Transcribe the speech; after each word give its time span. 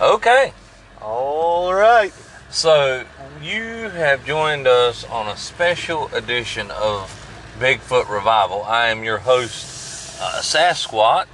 Okay. 0.00 0.54
All 1.02 1.74
right. 1.74 2.10
So 2.48 3.04
you 3.42 3.90
have 3.90 4.24
joined 4.24 4.66
us 4.66 5.04
on 5.04 5.28
a 5.28 5.36
special 5.36 6.08
edition 6.14 6.70
of 6.70 7.10
Bigfoot 7.58 8.08
Revival. 8.08 8.62
I 8.62 8.86
am 8.86 9.04
your 9.04 9.18
host, 9.18 10.18
uh, 10.22 10.40
Sasquatch, 10.40 11.26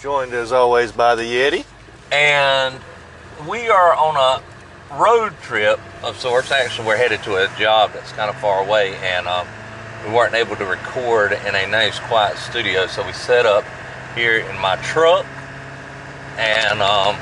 Joined 0.00 0.32
as 0.32 0.50
always 0.50 0.90
by 0.90 1.14
the 1.14 1.22
Yeti. 1.22 1.64
and 2.10 2.80
we 3.48 3.68
are 3.68 3.94
on 3.94 4.16
a 4.16 4.96
road 4.96 5.32
trip 5.42 5.78
of 6.02 6.18
sorts. 6.18 6.50
Actually, 6.50 6.88
we're 6.88 6.96
headed 6.96 7.22
to 7.22 7.36
a 7.36 7.48
job 7.56 7.92
that's 7.92 8.10
kind 8.12 8.30
of 8.30 8.36
far 8.40 8.64
away, 8.66 8.96
and 8.96 9.28
um, 9.28 9.46
we 10.04 10.12
weren't 10.12 10.34
able 10.34 10.56
to 10.56 10.64
record 10.66 11.32
in 11.46 11.54
a 11.54 11.68
nice, 11.68 12.00
quiet 12.00 12.36
studio, 12.36 12.88
so 12.88 13.06
we 13.06 13.12
set 13.12 13.46
up 13.46 13.64
here 14.16 14.38
in 14.38 14.58
my 14.58 14.74
truck. 14.76 15.24
And 16.36 16.82
um, 16.82 17.16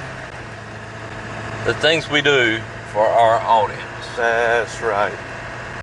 the 1.67 1.75
things 1.75 2.09
we 2.09 2.23
do 2.23 2.61
for 2.93 3.05
our 3.05 3.41
audience. 3.41 3.83
That's 4.17 4.81
right. 4.81 5.13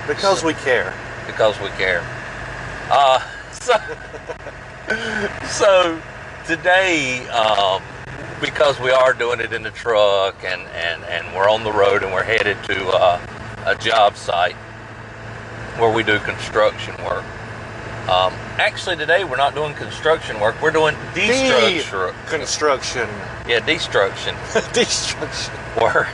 Because 0.07 0.41
we 0.41 0.53
care. 0.53 0.93
because 1.27 1.59
we 1.59 1.67
care. 1.71 2.01
Uh, 2.89 3.19
so, 3.51 3.73
so 5.45 6.01
today, 6.45 7.27
um, 7.27 7.81
because 8.39 8.79
we 8.79 8.91
are 8.91 9.13
doing 9.13 9.41
it 9.41 9.51
in 9.51 9.61
the 9.61 9.71
truck 9.71 10.41
and, 10.45 10.61
and, 10.69 11.03
and 11.03 11.35
we're 11.35 11.49
on 11.49 11.65
the 11.65 11.71
road 11.71 12.01
and 12.01 12.13
we're 12.13 12.23
headed 12.23 12.57
to 12.63 12.87
uh, 12.87 13.19
a 13.65 13.75
job 13.75 14.15
site 14.15 14.55
where 15.77 15.91
we 15.93 16.01
do 16.01 16.17
construction 16.19 16.95
work. 17.03 17.25
Um, 18.07 18.33
actually, 18.59 18.95
today 18.95 19.23
we're 19.23 19.37
not 19.37 19.55
doing 19.55 19.73
construction 19.73 20.39
work. 20.39 20.61
We're 20.61 20.71
doing 20.71 20.95
destruction. 21.13 22.13
Construction. 22.27 23.09
Yeah, 23.47 23.59
destruction 23.59 24.35
Destruction. 24.73 25.53
work. 25.81 26.07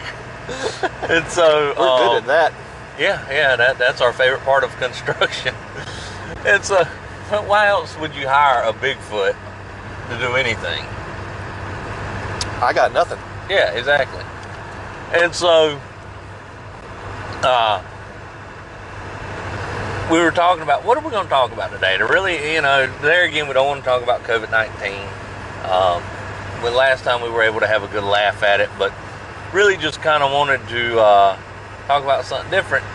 and 1.10 1.26
so 1.28 1.74
We're 1.78 1.88
um, 1.88 2.00
good 2.00 2.18
at 2.24 2.28
that. 2.28 2.54
Yeah, 2.98 3.26
yeah, 3.32 3.56
that, 3.56 3.78
that's 3.78 4.02
our 4.02 4.12
favorite 4.12 4.42
part 4.42 4.64
of 4.64 4.76
construction. 4.78 5.56
it's 6.46 6.70
a. 6.70 6.86
Why 7.46 7.68
else 7.68 7.96
would 8.00 8.16
you 8.16 8.28
hire 8.28 8.64
a 8.64 8.74
Bigfoot 8.74 9.36
to 10.10 10.18
do 10.18 10.36
anything? 10.36 10.84
I 12.62 12.74
got 12.74 12.92
nothing. 12.92 13.20
Yeah, 13.50 13.72
exactly. 13.72 14.24
And 15.14 15.34
so, 15.34 15.80
uh, 17.44 17.84
we 20.10 20.20
were 20.20 20.32
talking 20.32 20.64
about 20.64 20.84
what 20.86 20.98
are 20.98 21.04
we 21.04 21.12
going 21.12 21.26
to 21.26 21.30
talk 21.30 21.52
about 21.52 21.72
today? 21.72 21.98
To 21.98 22.06
really, 22.06 22.54
you 22.54 22.62
know, 22.62 22.92
there 23.02 23.26
again, 23.26 23.48
we 23.48 23.54
don't 23.54 23.68
want 23.68 23.84
to 23.84 23.86
talk 23.86 24.02
about 24.02 24.24
COVID 24.24 24.50
nineteen. 24.52 25.08
Um, 25.70 26.02
when 26.64 26.74
last 26.76 27.04
time 27.04 27.22
we 27.22 27.30
were 27.30 27.44
able 27.44 27.60
to 27.60 27.68
have 27.68 27.84
a 27.84 27.88
good 27.88 28.04
laugh 28.04 28.44
at 28.44 28.60
it, 28.60 28.70
but 28.78 28.94
really 29.54 29.78
just 29.78 30.02
kind 30.02 30.24
of 30.24 30.32
wanted 30.32 30.68
to 30.70 31.00
uh, 31.00 31.38
talk 31.88 32.04
about 32.04 32.26
something 32.26 32.50
different. 32.52 32.86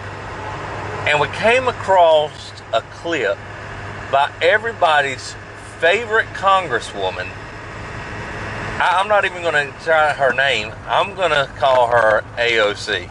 And 1.07 1.21
we 1.21 1.29
came 1.29 1.69
across 1.69 2.53
a 2.73 2.81
clip 2.81 3.39
by 4.11 4.33
everybody's 4.43 5.35
favorite 5.79 6.27
congresswoman. 6.29 7.29
I, 8.81 8.99
I'm 9.01 9.09
not 9.09 9.25
even 9.25 9.43
going 9.43 9.55
to 9.55 9.73
try 9.85 10.13
her 10.13 10.33
name. 10.33 10.73
I'm 10.87 11.15
going 11.15 11.31
to 11.31 11.51
call 11.57 11.89
her 11.89 12.23
AOC. 12.37 13.11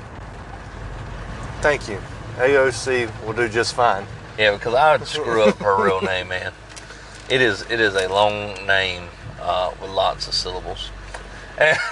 Thank 1.62 1.88
you. 1.88 2.00
AOC 2.38 3.26
will 3.26 3.34
do 3.34 3.48
just 3.48 3.76
fine. 3.76 4.06
Yeah, 4.38 4.54
because 4.54 4.74
I 4.74 4.98
would 4.98 5.08
screw 5.08 5.44
up 5.44 5.58
her 5.58 5.84
real 5.84 6.02
name, 6.02 6.30
man. 6.30 6.54
It 7.30 7.42
is 7.42 7.62
it 7.70 7.80
is 7.80 7.96
a 7.96 8.08
long 8.08 8.66
name 8.66 9.10
uh, 9.40 9.72
with 9.82 9.92
lots 9.92 10.28
of 10.28 10.34
syllables. 10.34 10.90
And, 11.58 11.78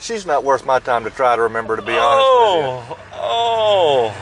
She's 0.00 0.26
not 0.26 0.44
worth 0.44 0.64
my 0.64 0.78
time 0.78 1.04
to 1.04 1.10
try 1.10 1.36
to 1.36 1.42
remember, 1.42 1.76
to 1.76 1.82
be 1.82 1.92
honest 1.92 2.26
oh, 2.26 2.98
oh, 3.14 4.14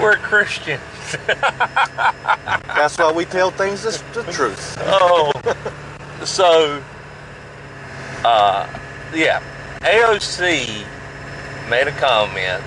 we're 0.00 0.16
Christians. 0.16 0.82
That's 1.26 2.98
why 2.98 3.12
we 3.12 3.24
tell 3.24 3.50
things 3.50 3.82
the, 3.82 4.02
the 4.20 4.32
truth. 4.32 4.76
oh, 4.80 5.32
so, 6.24 6.82
uh, 8.24 8.68
yeah, 9.14 9.42
AOC 9.80 10.86
made 11.68 11.88
a 11.88 11.92
comment 11.92 12.62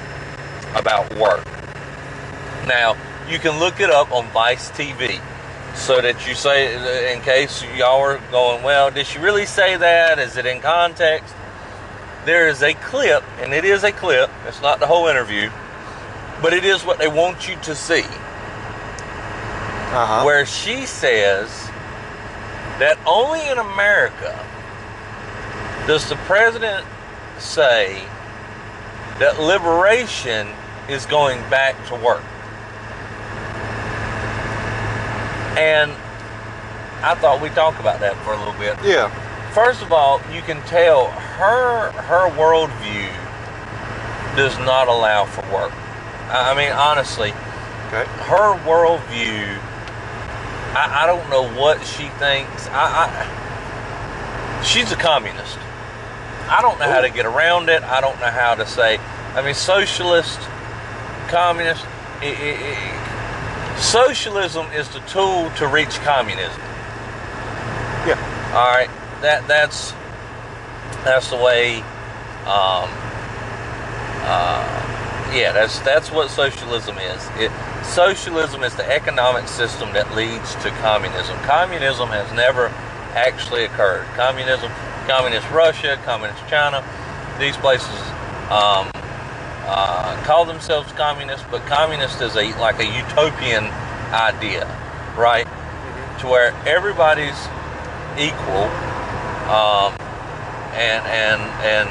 about 0.75 1.13
work. 1.15 1.45
Now, 2.67 2.95
you 3.29 3.39
can 3.39 3.59
look 3.59 3.79
it 3.79 3.89
up 3.89 4.11
on 4.11 4.27
Vice 4.29 4.71
TV 4.71 5.21
so 5.75 6.01
that 6.01 6.27
you 6.27 6.35
say, 6.35 7.13
in 7.13 7.21
case 7.21 7.63
y'all 7.75 7.99
are 8.01 8.19
going, 8.31 8.63
well, 8.63 8.91
did 8.91 9.05
she 9.07 9.19
really 9.19 9.45
say 9.45 9.75
that? 9.75 10.19
Is 10.19 10.37
it 10.37 10.45
in 10.45 10.59
context? 10.61 11.33
There 12.25 12.47
is 12.47 12.61
a 12.61 12.73
clip, 12.75 13.23
and 13.41 13.53
it 13.53 13.65
is 13.65 13.83
a 13.83 13.91
clip, 13.91 14.29
it's 14.47 14.61
not 14.61 14.79
the 14.79 14.87
whole 14.87 15.07
interview, 15.07 15.49
but 16.41 16.53
it 16.53 16.63
is 16.63 16.85
what 16.85 16.97
they 16.99 17.07
want 17.07 17.49
you 17.49 17.55
to 17.63 17.75
see 17.75 18.03
Uh-huh. 19.95 20.23
where 20.23 20.45
she 20.45 20.85
says 20.85 21.49
that 22.79 22.97
only 23.05 23.47
in 23.49 23.57
America 23.57 24.39
does 25.85 26.07
the 26.07 26.15
president 26.27 26.85
say 27.39 28.03
that 29.19 29.39
liberation 29.39 30.47
is 30.89 31.05
going 31.05 31.39
back 31.49 31.75
to 31.87 31.95
work. 31.95 32.23
And 35.57 35.91
I 37.03 37.15
thought 37.15 37.41
we'd 37.41 37.53
talk 37.53 37.79
about 37.79 37.99
that 37.99 38.15
for 38.23 38.33
a 38.33 38.37
little 38.37 38.53
bit. 38.53 38.77
Yeah. 38.83 39.09
First 39.51 39.81
of 39.83 39.91
all, 39.91 40.19
you 40.31 40.41
can 40.41 40.61
tell 40.63 41.07
her 41.11 41.91
her 41.91 42.29
worldview 42.31 43.07
does 44.35 44.57
not 44.59 44.87
allow 44.87 45.25
for 45.25 45.41
work. 45.53 45.71
I 46.29 46.55
mean, 46.55 46.71
honestly, 46.71 47.31
Okay. 47.89 48.05
her 48.25 48.57
worldview, 48.65 49.59
I, 50.73 51.03
I 51.03 51.05
don't 51.05 51.29
know 51.29 51.47
what 51.59 51.85
she 51.85 52.09
thinks. 52.17 52.67
I, 52.69 53.05
I 53.05 54.63
she's 54.63 54.91
a 54.91 54.95
communist. 54.95 55.59
I 56.49 56.61
don't 56.63 56.79
know 56.79 56.89
how 56.89 57.01
to 57.01 57.09
get 57.11 57.27
around 57.27 57.69
it. 57.69 57.83
I 57.83 58.01
don't 58.01 58.19
know 58.19 58.31
how 58.31 58.55
to 58.55 58.65
say. 58.65 58.97
I 59.35 59.43
mean, 59.43 59.53
socialist, 59.53 60.39
communist. 61.33 61.83
i 62.21 62.29
i 62.29 62.51
i 62.69 63.79
socialism 63.81 64.67
is 64.67 64.87
the 64.89 64.99
tool 65.09 65.49
to 65.57 65.65
reach 65.67 65.95
communism. 66.05 66.61
Yeah. 68.05 68.53
All 68.53 68.69
right, 68.69 68.89
that 69.21 69.47
that's 69.47 69.93
that's 71.03 71.31
the 71.31 71.37
way. 71.37 71.81
Um, 72.45 72.87
uh, 74.29 74.61
yeah, 75.33 75.51
that's 75.53 75.79
that's 75.79 76.11
what 76.11 76.29
socialism 76.29 76.97
is. 76.99 77.27
It 77.37 77.51
socialism 77.83 78.63
is 78.63 78.75
the 78.75 78.87
economic 78.87 79.47
system 79.47 79.91
that 79.93 80.13
leads 80.15 80.53
to 80.61 80.69
communism. 80.85 81.35
Communism 81.39 82.09
has 82.09 82.31
never 82.33 82.67
actually 83.15 83.65
occurred. 83.65 84.05
Communism, 84.15 84.71
communist 85.07 85.49
Russia, 85.49 85.99
communist 86.05 86.45
China, 86.47 86.85
these 87.39 87.57
places 87.57 87.99
um, 88.51 88.91
uh, 89.65 90.21
call 90.23 90.45
themselves 90.45 90.91
communist, 90.93 91.45
but 91.49 91.65
communist 91.65 92.21
is 92.21 92.35
a 92.35 92.51
like 92.59 92.79
a 92.79 92.85
utopian 92.85 93.65
idea, 94.11 94.65
right? 95.17 95.47
To 96.19 96.27
where 96.27 96.51
everybody's 96.67 97.39
equal, 98.17 98.67
um, 99.49 99.95
and 100.75 101.03
and 101.07 101.41
and 101.63 101.89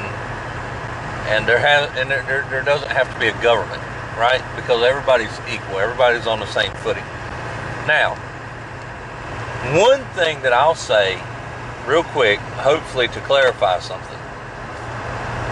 and 1.27 1.47
there 1.47 1.59
has 1.59 1.89
and 1.97 2.09
there, 2.09 2.23
there, 2.23 2.45
there 2.49 2.63
doesn't 2.63 2.91
have 2.91 3.11
to 3.13 3.19
be 3.19 3.27
a 3.27 3.41
government, 3.41 3.81
right? 4.17 4.41
Because 4.55 4.83
everybody's 4.83 5.33
equal, 5.51 5.79
everybody's 5.79 6.27
on 6.27 6.39
the 6.39 6.47
same 6.47 6.71
footing. 6.75 7.03
Now, 7.87 8.15
one 9.79 10.03
thing 10.13 10.41
that 10.43 10.53
I'll 10.53 10.75
say, 10.75 11.19
real 11.87 12.03
quick, 12.03 12.39
hopefully 12.39 13.07
to 13.09 13.19
clarify 13.21 13.79
something, 13.79 14.19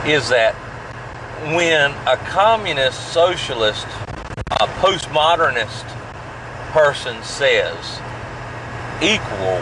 is 0.05 0.29
that 0.29 0.55
when 1.41 1.91
a 2.07 2.17
communist, 2.17 3.11
socialist, 3.11 3.87
a 4.59 4.67
postmodernist 4.77 5.87
person 6.71 7.21
says 7.23 7.99
equal, 9.01 9.59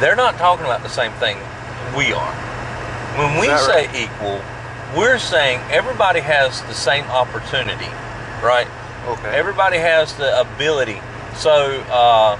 they're 0.00 0.16
not 0.16 0.38
talking 0.38 0.64
about 0.64 0.82
the 0.82 0.88
same 0.88 1.12
thing 1.12 1.36
we 1.96 2.12
are. 2.12 2.34
When 3.18 3.38
we 3.38 3.48
say 3.58 3.88
equal, 4.04 4.40
we're 4.96 5.18
saying 5.18 5.60
everybody 5.70 6.20
has 6.20 6.62
the 6.62 6.74
same 6.74 7.04
opportunity, 7.04 7.90
right? 8.42 8.66
Okay. 9.06 9.36
Everybody 9.36 9.76
has 9.76 10.14
the 10.14 10.40
ability. 10.40 11.00
So, 11.36 11.84
uh, 11.90 12.38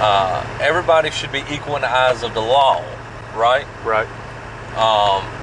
uh, 0.00 0.58
everybody 0.60 1.10
should 1.10 1.32
be 1.32 1.44
equal 1.50 1.76
in 1.76 1.82
the 1.82 1.90
eyes 1.90 2.22
of 2.22 2.32
the 2.32 2.40
law, 2.40 2.82
right? 3.34 3.66
right. 3.84 4.08
Um, 4.74 5.41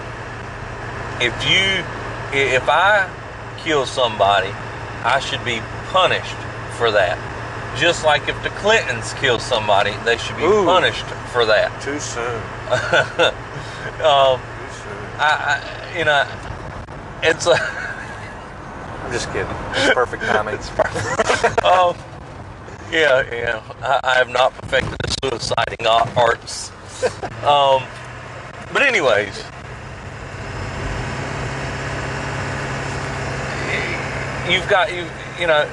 if 1.21 1.33
you, 1.49 1.83
i- 2.37 2.55
if 2.55 2.67
I 2.69 3.09
kill 3.63 3.85
somebody, 3.85 4.49
I 5.03 5.19
should 5.19 5.43
be 5.45 5.61
punished 5.91 6.35
for 6.77 6.91
that. 6.91 7.17
Just 7.77 8.03
like 8.03 8.27
if 8.27 8.41
the 8.43 8.49
Clintons 8.49 9.13
kill 9.13 9.39
somebody, 9.39 9.93
they 10.03 10.17
should 10.17 10.35
be 10.37 10.43
Ooh. 10.43 10.65
punished 10.65 11.05
for 11.31 11.45
that. 11.45 11.69
Too 11.81 11.99
soon. 11.99 12.23
um, 14.03 14.39
You 14.39 14.69
should. 14.73 15.19
I, 15.19 15.61
I, 15.93 15.97
you 15.97 16.05
know, 16.05 16.25
it's 17.21 17.45
a. 17.47 17.53
I'm 17.53 19.11
just 19.11 19.27
kidding. 19.31 19.47
It's 19.73 19.93
perfect 19.93 20.23
timing. 20.23 20.55
um, 21.63 21.95
yeah, 22.91 23.23
yeah. 23.31 23.61
I, 23.81 23.99
I 24.03 24.13
have 24.15 24.29
not 24.29 24.53
perfected 24.53 24.97
the 24.99 25.29
suiciding 25.29 25.85
arts. 26.17 26.71
Um, 27.45 27.81
but 28.73 28.81
anyways, 28.81 29.41
you've 34.51 34.67
got 34.67 34.93
you. 34.93 35.05
You 35.39 35.47
know, 35.47 35.69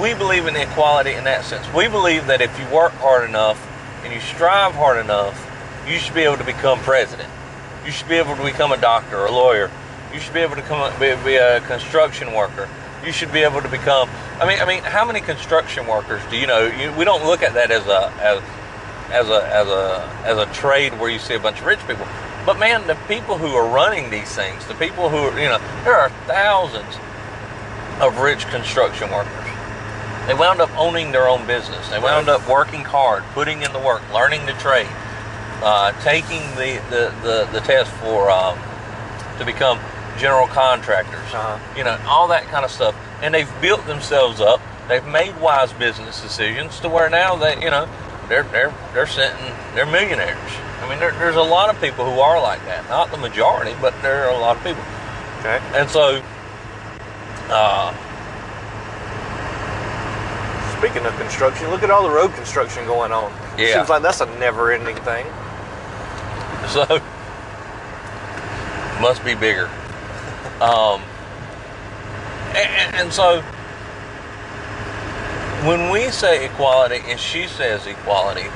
we 0.00 0.14
believe 0.14 0.46
in 0.46 0.56
equality 0.56 1.12
in 1.12 1.24
that 1.24 1.44
sense. 1.44 1.66
We 1.74 1.88
believe 1.88 2.26
that 2.26 2.40
if 2.40 2.56
you 2.58 2.66
work 2.74 2.92
hard 2.94 3.28
enough 3.28 3.58
and 4.04 4.12
you 4.12 4.20
strive 4.20 4.74
hard 4.74 4.98
enough, 4.98 5.46
you 5.86 5.98
should 5.98 6.14
be 6.14 6.22
able 6.22 6.36
to 6.36 6.44
become 6.44 6.78
president. 6.80 7.28
You 7.84 7.90
should 7.90 8.08
be 8.08 8.16
able 8.16 8.36
to 8.36 8.44
become 8.44 8.72
a 8.72 8.80
doctor 8.80 9.18
or 9.18 9.26
a 9.26 9.32
lawyer. 9.32 9.70
You 10.12 10.20
should 10.20 10.34
be 10.34 10.40
able 10.40 10.56
to 10.56 10.62
come 10.62 10.92
be, 11.00 11.14
be 11.24 11.36
a 11.36 11.60
construction 11.62 12.32
worker. 12.32 12.68
You 13.04 13.12
should 13.12 13.32
be 13.32 13.40
able 13.40 13.62
to 13.62 13.68
become. 13.68 14.08
I 14.40 14.46
mean, 14.46 14.60
I 14.60 14.66
mean, 14.66 14.82
how 14.82 15.04
many 15.04 15.20
construction 15.20 15.86
workers 15.86 16.22
do 16.30 16.36
you 16.36 16.46
know? 16.46 16.66
You, 16.66 16.92
we 16.92 17.04
don't 17.04 17.24
look 17.24 17.42
at 17.42 17.54
that 17.54 17.70
as 17.70 17.86
a 17.86 18.12
as 18.20 18.42
as 19.10 19.28
a 19.28 19.46
as 19.46 19.68
a 19.68 20.20
as 20.24 20.38
a 20.38 20.52
trade 20.52 20.98
where 21.00 21.10
you 21.10 21.18
see 21.18 21.34
a 21.34 21.40
bunch 21.40 21.60
of 21.60 21.66
rich 21.66 21.80
people. 21.86 22.06
But 22.44 22.58
man, 22.58 22.86
the 22.86 22.96
people 23.06 23.38
who 23.38 23.48
are 23.48 23.68
running 23.68 24.10
these 24.10 24.34
things, 24.34 24.66
the 24.66 24.74
people 24.74 25.08
who 25.08 25.18
are, 25.18 25.38
you 25.38 25.48
know, 25.48 25.58
there 25.84 25.94
are 25.94 26.10
thousands 26.26 26.96
of 28.00 28.18
rich 28.18 28.46
construction 28.46 29.10
workers. 29.10 29.46
They 30.26 30.34
wound 30.34 30.60
up 30.60 30.70
owning 30.78 31.12
their 31.12 31.28
own 31.28 31.46
business. 31.46 31.88
They 31.88 31.98
wound 31.98 32.28
up 32.28 32.48
working 32.48 32.84
hard, 32.84 33.22
putting 33.34 33.62
in 33.62 33.72
the 33.72 33.78
work, 33.78 34.02
learning 34.12 34.46
the 34.46 34.52
trade, 34.52 34.88
uh, 35.62 35.92
taking 36.02 36.40
the, 36.56 36.80
the, 36.90 37.12
the, 37.22 37.48
the 37.52 37.60
test 37.60 37.90
for 37.94 38.30
um, 38.30 38.58
to 39.38 39.44
become 39.44 39.78
general 40.18 40.46
contractors. 40.46 41.18
Uh-huh. 41.32 41.58
You 41.76 41.84
know, 41.84 41.98
all 42.06 42.28
that 42.28 42.44
kind 42.44 42.64
of 42.64 42.70
stuff. 42.70 42.94
And 43.22 43.34
they've 43.34 43.50
built 43.60 43.84
themselves 43.86 44.40
up. 44.40 44.60
They've 44.88 45.06
made 45.06 45.38
wise 45.40 45.72
business 45.72 46.20
decisions 46.20 46.80
to 46.80 46.88
where 46.88 47.08
now 47.08 47.36
they, 47.36 47.54
you 47.62 47.70
know, 47.70 47.88
they're 48.28 48.44
they're 48.44 48.74
they're 48.94 49.06
sitting, 49.06 49.52
they're 49.74 49.86
millionaires. 49.86 50.38
I 50.80 50.88
mean, 50.88 50.98
there, 50.98 51.12
there's 51.12 51.36
a 51.36 51.42
lot 51.42 51.74
of 51.74 51.80
people 51.80 52.04
who 52.04 52.20
are 52.20 52.40
like 52.40 52.64
that. 52.64 52.88
Not 52.88 53.10
the 53.10 53.18
majority, 53.18 53.74
but 53.80 53.94
there 54.02 54.24
are 54.24 54.30
a 54.30 54.38
lot 54.38 54.56
of 54.56 54.62
people. 54.62 54.82
Okay. 55.40 55.60
And 55.74 55.90
so, 55.90 56.22
uh, 57.50 57.94
Speaking 60.78 61.04
of 61.04 61.14
construction, 61.18 61.68
look 61.68 61.82
at 61.82 61.90
all 61.90 62.02
the 62.04 62.10
road 62.10 62.32
construction 62.32 62.86
going 62.86 63.12
on. 63.12 63.30
Yeah. 63.58 63.74
Seems 63.74 63.90
like 63.90 64.00
that's 64.00 64.22
a 64.22 64.26
never-ending 64.38 64.96
thing. 65.04 65.26
So 66.70 66.84
must 69.00 69.24
be 69.24 69.34
bigger. 69.34 69.68
Um, 70.60 71.02
and, 72.54 72.94
and 72.94 73.12
so 73.12 73.40
when 75.66 75.90
we 75.90 76.10
say 76.10 76.44
equality 76.46 77.00
and 77.06 77.18
she 77.18 77.46
says 77.46 77.86
equality, 77.86 78.46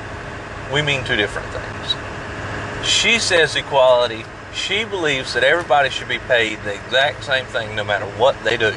we 0.73 0.81
mean 0.81 1.03
two 1.05 1.17
different 1.17 1.49
things. 1.49 2.87
She 2.87 3.19
says 3.19 3.57
equality. 3.57 4.25
She 4.55 4.85
believes 4.85 5.35
that 5.35 5.43
everybody 5.43 5.91
should 5.91 6.09
be 6.09 6.19
paid 6.19 6.61
the 6.63 6.75
exact 6.75 7.25
same 7.25 7.45
thing 7.47 7.75
no 7.75 7.85
matter 7.85 8.07
what 8.07 8.37
they 8.45 8.57
do. 8.57 8.73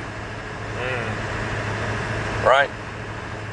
Right? 2.44 2.70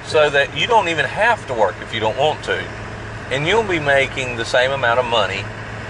So 0.06 0.30
that 0.30 0.56
you 0.56 0.66
don't 0.66 0.88
even 0.88 1.04
have 1.04 1.46
to 1.48 1.54
work 1.54 1.74
if 1.82 1.92
you 1.92 2.00
don't 2.00 2.16
want 2.16 2.42
to. 2.44 2.58
And 3.30 3.46
you'll 3.46 3.62
be 3.62 3.78
making 3.78 4.36
the 4.36 4.44
same 4.44 4.70
amount 4.70 5.00
of 5.00 5.06
money 5.06 5.42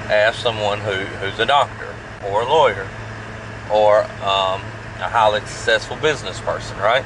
as 0.08 0.36
someone 0.36 0.80
who, 0.80 0.92
who's 0.92 1.38
a 1.38 1.46
doctor 1.46 1.94
or 2.26 2.42
a 2.42 2.48
lawyer 2.48 2.88
or 3.70 4.04
um, 4.22 4.60
a 4.98 5.08
highly 5.08 5.40
successful 5.40 5.96
business 5.96 6.40
person, 6.40 6.76
right? 6.78 7.04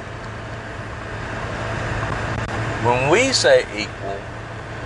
When 2.85 3.11
we 3.11 3.33
say 3.33 3.67
equal, 3.77 4.21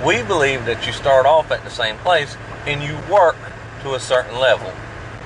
we 0.05 0.23
believe 0.23 0.65
that 0.67 0.87
you 0.87 0.93
start 0.93 1.27
off 1.27 1.50
at 1.50 1.62
the 1.65 1.71
same 1.71 1.97
place 1.99 2.37
and 2.67 2.83
you 2.83 2.97
work 3.12 3.37
to 3.82 3.94
a 3.94 4.00
certain 4.00 4.38
level. 4.38 4.73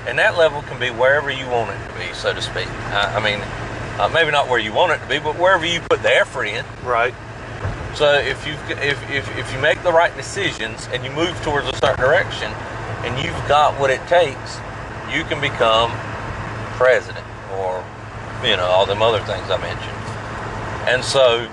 And 0.07 0.19
that 0.19 0.37
level 0.37 0.63
can 0.63 0.79
be 0.79 0.91
wherever 0.91 1.31
you 1.31 1.47
want 1.49 1.71
it 1.71 1.89
to 1.89 1.99
be, 1.99 2.13
so 2.15 2.33
to 2.33 2.41
speak. 2.41 2.69
I, 2.93 3.17
I 3.17 3.21
mean, 3.21 3.41
uh, 3.99 4.09
maybe 4.13 4.31
not 4.31 4.49
where 4.49 4.59
you 4.59 4.73
want 4.73 4.93
it 4.93 4.99
to 4.99 5.09
be, 5.09 5.19
but 5.19 5.39
wherever 5.39 5.67
you 5.67 5.81
put 5.81 6.03
the 6.03 6.15
effort 6.15 6.45
in. 6.45 6.65
Right. 6.85 7.15
So 7.95 8.13
if 8.13 8.47
you 8.47 8.53
if, 8.77 9.11
if 9.11 9.39
if 9.39 9.53
you 9.53 9.59
make 9.59 9.83
the 9.83 9.93
right 9.93 10.15
decisions 10.15 10.87
and 10.93 11.03
you 11.03 11.11
move 11.11 11.35
towards 11.43 11.67
a 11.67 11.75
certain 11.77 11.99
direction, 11.99 12.53
and 13.05 13.17
you've 13.25 13.49
got 13.49 13.79
what 13.81 13.91
it 13.91 14.07
takes, 14.07 14.59
you 15.11 15.25
can 15.25 15.41
become 15.41 15.91
president 16.77 17.25
or 17.55 17.83
you 18.45 18.57
know 18.57 18.67
all 18.67 18.85
them 18.85 19.01
other 19.01 19.21
things 19.21 19.51
I 19.51 19.57
mentioned. 19.57 19.97
And 20.87 21.03
so 21.03 21.49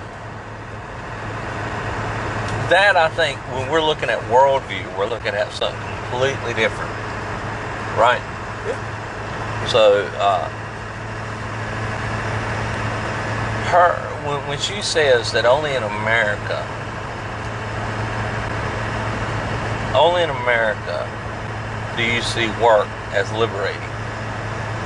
that 2.70 2.96
I 2.98 3.10
think 3.10 3.40
when 3.56 3.72
we're 3.72 3.84
looking 3.84 4.10
at 4.10 4.20
worldview, 4.24 4.98
we're 4.98 5.08
looking 5.08 5.34
at 5.34 5.52
something 5.54 5.80
completely 6.10 6.54
different, 6.54 6.92
right? 7.98 8.22
Yeah. 8.68 9.68
So 9.68 10.06
uh, 10.20 10.50
her 13.72 13.96
when, 14.28 14.48
when 14.48 14.60
she 14.60 14.82
says 14.82 15.32
that 15.32 15.46
only 15.46 15.74
in 15.76 15.84
America, 15.84 16.62
only 19.96 20.24
in 20.24 20.30
America 20.30 21.10
do 21.98 22.04
you 22.04 22.22
see 22.22 22.48
work 22.62 22.88
as 23.14 23.32
liberating. 23.34 23.82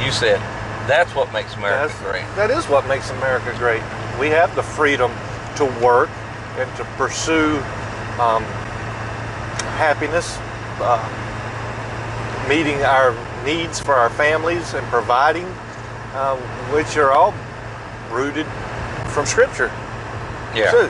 You 0.03 0.11
said 0.11 0.39
that's 0.87 1.13
what 1.15 1.31
makes 1.33 1.55
America 1.55 1.87
That's- 1.93 2.01
great. 2.01 2.35
That 2.35 2.49
is 2.51 2.65
what 2.69 2.87
makes 2.87 3.09
America 3.11 3.53
great. 3.57 3.81
We 4.19 4.27
have 4.29 4.55
the 4.55 4.63
freedom 4.63 5.11
to 5.57 5.65
work 5.83 6.09
and 6.57 6.69
to 6.77 6.83
pursue 6.97 7.57
um, 8.19 8.43
happiness, 9.77 10.37
uh, 10.79 10.99
meeting 12.49 12.81
our 12.83 13.15
needs 13.45 13.79
for 13.79 13.93
our 13.93 14.09
families, 14.09 14.73
and 14.73 14.85
providing, 14.87 15.45
uh, 16.13 16.35
which 16.73 16.97
are 16.97 17.11
all 17.11 17.33
rooted 18.11 18.45
from 19.11 19.25
Scripture. 19.25 19.71
Yeah. 20.55 20.71
too. 20.71 20.89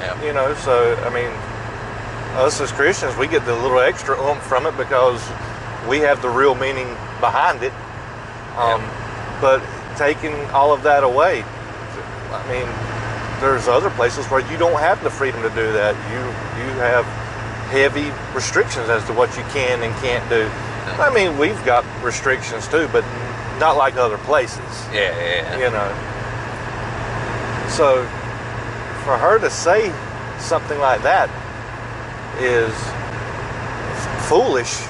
Yeah. 0.00 0.24
You 0.24 0.32
know, 0.32 0.54
so 0.54 0.94
I 1.04 1.10
mean, 1.10 1.30
us 2.38 2.60
as 2.60 2.70
Christians, 2.72 3.16
we 3.16 3.26
get 3.26 3.44
the 3.46 3.54
little 3.54 3.80
extra 3.80 4.16
oomph 4.20 4.42
from 4.42 4.66
it 4.66 4.76
because 4.76 5.20
we 5.88 5.98
have 6.00 6.20
the 6.22 6.28
real 6.28 6.54
meaning 6.54 6.88
behind 7.20 7.62
it. 7.62 7.72
Um, 8.56 8.82
But 9.40 9.62
taking 9.96 10.34
all 10.50 10.72
of 10.72 10.82
that 10.82 11.04
away, 11.04 11.44
I 12.30 12.42
mean, 12.50 12.66
there's 13.40 13.68
other 13.68 13.90
places 13.90 14.26
where 14.26 14.40
you 14.50 14.58
don't 14.58 14.78
have 14.80 15.02
the 15.02 15.10
freedom 15.10 15.42
to 15.42 15.48
do 15.50 15.72
that. 15.72 15.94
You 16.10 16.20
you 16.58 16.70
have 16.80 17.06
heavy 17.68 18.10
restrictions 18.34 18.88
as 18.88 19.04
to 19.04 19.12
what 19.12 19.36
you 19.36 19.42
can 19.44 19.82
and 19.82 19.94
can't 19.96 20.28
do. 20.28 20.48
I 21.00 21.12
mean, 21.12 21.38
we've 21.38 21.62
got 21.64 21.84
restrictions 22.02 22.66
too, 22.68 22.88
but 22.92 23.04
not 23.58 23.76
like 23.76 23.96
other 23.96 24.18
places 24.18 24.58
Yeah, 24.92 25.16
yeah, 25.18 25.58
yeah. 25.58 25.58
you 25.58 25.70
know. 25.70 25.90
So 27.70 28.02
for 29.04 29.16
her 29.18 29.38
to 29.38 29.50
say 29.50 29.92
something 30.38 30.78
like 30.78 31.02
that 31.02 31.28
is 32.40 32.72
foolish 34.28 34.86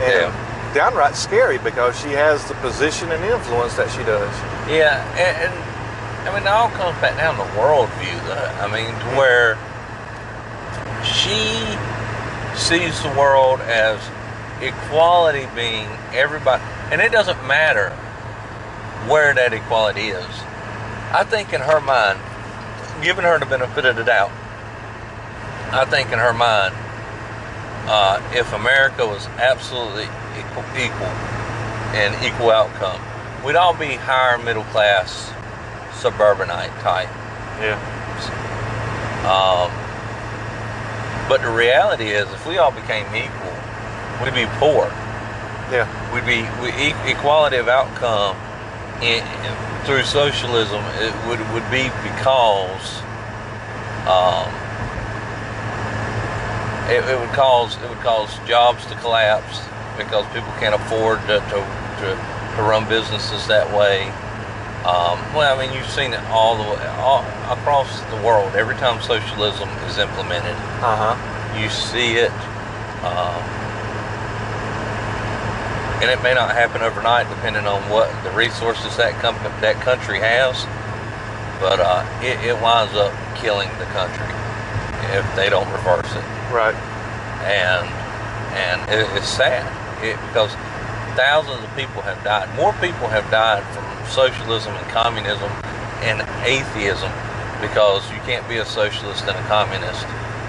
and 0.00 0.32
downright 0.74 1.14
scary 1.14 1.58
because 1.58 1.98
she 2.00 2.08
has 2.10 2.46
the 2.48 2.54
position 2.54 3.10
and 3.12 3.22
influence 3.24 3.76
that 3.76 3.90
she 3.90 4.02
does. 4.04 4.32
Yeah, 4.68 5.02
and, 5.14 5.52
and 5.52 6.28
I 6.28 6.34
mean, 6.34 6.42
it 6.42 6.48
all 6.48 6.70
comes 6.70 6.98
back 7.00 7.16
down 7.16 7.36
to 7.36 7.42
worldview, 7.58 8.14
though. 8.26 8.50
I 8.62 8.66
mean, 8.70 8.94
to 8.94 9.06
mm. 9.06 9.16
where 9.16 9.58
she 11.04 11.64
sees 12.56 13.02
the 13.02 13.12
world 13.18 13.60
as 13.60 14.00
equality 14.60 15.46
being 15.54 15.88
everybody, 16.12 16.62
and 16.90 17.00
it 17.00 17.12
doesn't 17.12 17.46
matter 17.46 17.90
where 19.08 19.34
that 19.34 19.52
equality 19.52 20.08
is. 20.08 20.42
I 21.12 21.24
think 21.28 21.52
in 21.52 21.60
her 21.60 21.80
mind, 21.80 22.18
giving 23.02 23.24
her 23.24 23.38
the 23.38 23.46
benefit 23.46 23.84
of 23.84 23.96
the 23.96 24.04
doubt, 24.04 24.30
I 25.72 25.84
think 25.86 26.12
in 26.12 26.18
her 26.18 26.32
mind, 26.32 26.74
uh, 27.88 28.22
if 28.32 28.52
America 28.52 29.06
was 29.06 29.26
absolutely 29.38 30.04
equal, 30.38 30.64
equal 30.76 31.12
and 31.96 32.14
equal 32.24 32.50
outcome, 32.50 33.00
we'd 33.44 33.56
all 33.56 33.74
be 33.74 33.94
higher 33.94 34.38
middle 34.38 34.64
class 34.64 35.32
suburbanite 35.94 36.70
type. 36.80 37.08
Yeah. 37.60 37.78
Um, 39.26 39.81
but 41.32 41.40
the 41.40 41.48
reality 41.48 42.10
is, 42.10 42.30
if 42.30 42.46
we 42.46 42.58
all 42.58 42.72
became 42.72 43.06
equal, 43.16 43.56
we'd 44.22 44.34
be 44.34 44.44
poor. 44.60 44.84
Yeah. 45.72 45.88
We'd 46.12 46.26
be 46.28 46.44
we, 46.60 46.92
equality 47.10 47.56
of 47.56 47.68
outcome 47.68 48.36
in, 49.00 49.24
through 49.86 50.02
socialism. 50.02 50.84
It 51.00 51.14
would 51.26 51.40
would 51.56 51.64
be 51.72 51.88
because 52.04 53.00
um, 54.04 54.52
it, 56.92 57.00
it 57.08 57.18
would 57.18 57.32
cause 57.32 57.80
it 57.80 57.88
would 57.88 58.04
cause 58.04 58.28
jobs 58.46 58.84
to 58.92 58.94
collapse. 58.96 59.64
because 59.96 60.26
people 60.36 60.52
can't 60.60 60.74
afford 60.74 61.18
to, 61.32 61.40
to, 61.40 61.58
to, 62.04 62.08
to 62.56 62.62
run 62.62 62.86
businesses 62.90 63.46
that 63.46 63.72
way. 63.72 64.04
Um, 64.84 65.16
well, 65.32 65.56
I 65.56 65.66
mean, 65.66 65.74
you've 65.74 65.88
seen 65.88 66.12
it 66.12 66.20
all 66.28 66.56
the 66.56 66.68
way 66.68 66.86
all, 67.00 67.24
across 67.52 68.00
the 68.10 68.16
world. 68.22 68.54
Every 68.54 68.74
time 68.76 69.00
socialism 69.02 69.68
is 69.88 69.98
implemented, 69.98 70.56
Uh 70.82 71.14
huh. 71.14 71.58
you 71.60 71.68
see 71.68 72.16
it, 72.16 72.32
um, 73.04 73.40
and 76.02 76.10
it 76.10 76.20
may 76.22 76.34
not 76.34 76.50
happen 76.50 76.82
overnight, 76.82 77.28
depending 77.28 77.66
on 77.66 77.80
what 77.88 78.10
the 78.24 78.30
resources 78.32 78.96
that 78.96 79.12
company, 79.20 79.48
that 79.60 79.76
country 79.82 80.18
has. 80.18 80.66
But 81.60 81.78
uh, 81.78 82.02
it, 82.22 82.42
it 82.42 82.60
winds 82.60 82.94
up 82.98 83.14
killing 83.38 83.68
the 83.78 83.86
country 83.94 84.26
if 85.14 85.22
they 85.36 85.48
don't 85.50 85.70
reverse 85.70 86.10
it 86.14 86.24
Right. 86.50 86.74
and 87.46 87.86
and 88.54 88.78
it, 88.90 89.06
it's 89.16 89.28
sad 89.28 89.62
it, 90.02 90.16
because 90.26 90.50
thousands 91.14 91.62
of 91.62 91.70
people 91.76 92.02
have 92.02 92.18
died. 92.24 92.50
More 92.56 92.72
people 92.82 93.06
have 93.08 93.28
died 93.30 93.62
from 93.74 93.84
socialism 94.10 94.74
and 94.74 94.86
communism 94.90 95.50
and 96.02 96.22
atheism 96.42 97.10
because 97.62 98.04
you 98.10 98.18
can't 98.28 98.46
be 98.48 98.56
a 98.58 98.66
socialist 98.66 99.22
and 99.24 99.38
a 99.38 99.48
communist 99.48 100.04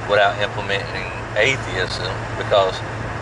without 0.09 0.35
implementing 0.41 1.07
atheism 1.37 2.11
because 2.37 2.75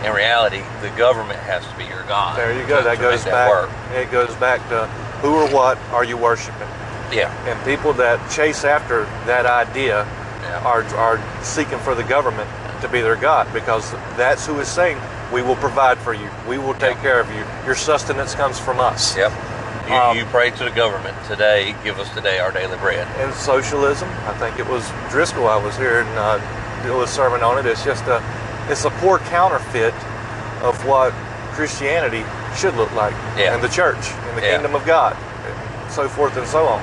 in 0.04 0.12
reality 0.14 0.64
the 0.82 0.90
government 0.98 1.40
has 1.42 1.68
to 1.68 1.78
be 1.78 1.84
your 1.86 2.04
god. 2.04 2.38
There 2.40 2.58
you 2.60 2.66
go. 2.68 2.82
That 2.84 2.98
goes 3.00 3.24
back. 3.24 3.50
work. 3.52 3.70
It 3.94 4.10
goes 4.12 4.34
back 4.38 4.60
to 4.70 4.88
who 5.22 5.36
or 5.36 5.48
what 5.54 5.78
are 5.94 6.04
you 6.04 6.18
worshiping? 6.18 6.68
Yeah, 7.12 7.30
And 7.46 7.64
people 7.66 7.92
that 7.94 8.18
chase 8.32 8.64
after 8.64 9.04
that 9.28 9.46
idea 9.46 10.08
yeah, 10.42 10.64
are 10.66 10.84
are 10.96 11.44
seeking 11.44 11.78
for 11.80 11.94
the 11.94 12.04
government 12.04 12.50
to 12.82 12.88
be 12.90 13.02
their 13.02 13.18
god 13.18 13.52
because 13.54 13.92
that's 14.18 14.48
who 14.48 14.60
is 14.60 14.68
saying 14.68 14.98
we 15.32 15.42
will 15.42 15.58
provide 15.58 15.98
for 16.00 16.14
you. 16.14 16.30
We 16.48 16.58
will 16.58 16.74
take 16.74 16.96
Yeah. 16.96 17.02
care 17.02 17.20
of 17.20 17.30
you. 17.32 17.44
Your 17.66 17.76
sustenance 17.76 18.34
comes 18.34 18.60
from 18.60 18.80
us. 18.80 19.16
yep. 19.16 19.32
You, 19.92 19.98
Um, 19.98 20.18
you 20.18 20.26
pray 20.26 20.52
to 20.52 20.64
the 20.64 20.72
government 20.72 21.18
today. 21.28 21.76
Give 21.84 22.00
us 22.00 22.10
today 22.14 22.40
our 22.40 22.52
daily 22.52 22.78
bread. 22.78 23.06
And 23.18 23.34
socialism, 23.34 24.08
I 24.26 24.34
think 24.40 24.58
it 24.58 24.68
was 24.68 24.90
Driscoll 25.10 25.48
I 25.48 25.58
was 25.58 25.76
here 25.76 26.00
and 26.02 26.10
uh, 26.18 26.84
do 26.84 27.02
a 27.02 27.08
sermon 27.08 27.44
on 27.44 27.60
it. 27.60 27.66
It's 27.66 27.84
just 27.84 28.06
a 28.06 28.24
it's 28.70 28.86
a 28.86 28.90
poor 29.02 29.20
counterfeit 29.20 29.94
of 30.64 30.86
what 30.86 31.12
Christianity 31.54 32.24
should 32.56 32.76
look 32.76 32.92
like 32.94 33.14
Yeah. 33.38 33.54
and 33.54 33.62
the 33.62 33.68
church 33.68 33.98
and 34.30 34.38
the 34.38 34.42
Yeah. 34.42 34.54
kingdom 34.54 34.76
of 34.76 34.86
God, 34.86 35.18
and 35.46 35.92
so 35.92 36.08
forth 36.08 36.38
and 36.38 36.48
so 36.48 36.66
on. 36.68 36.82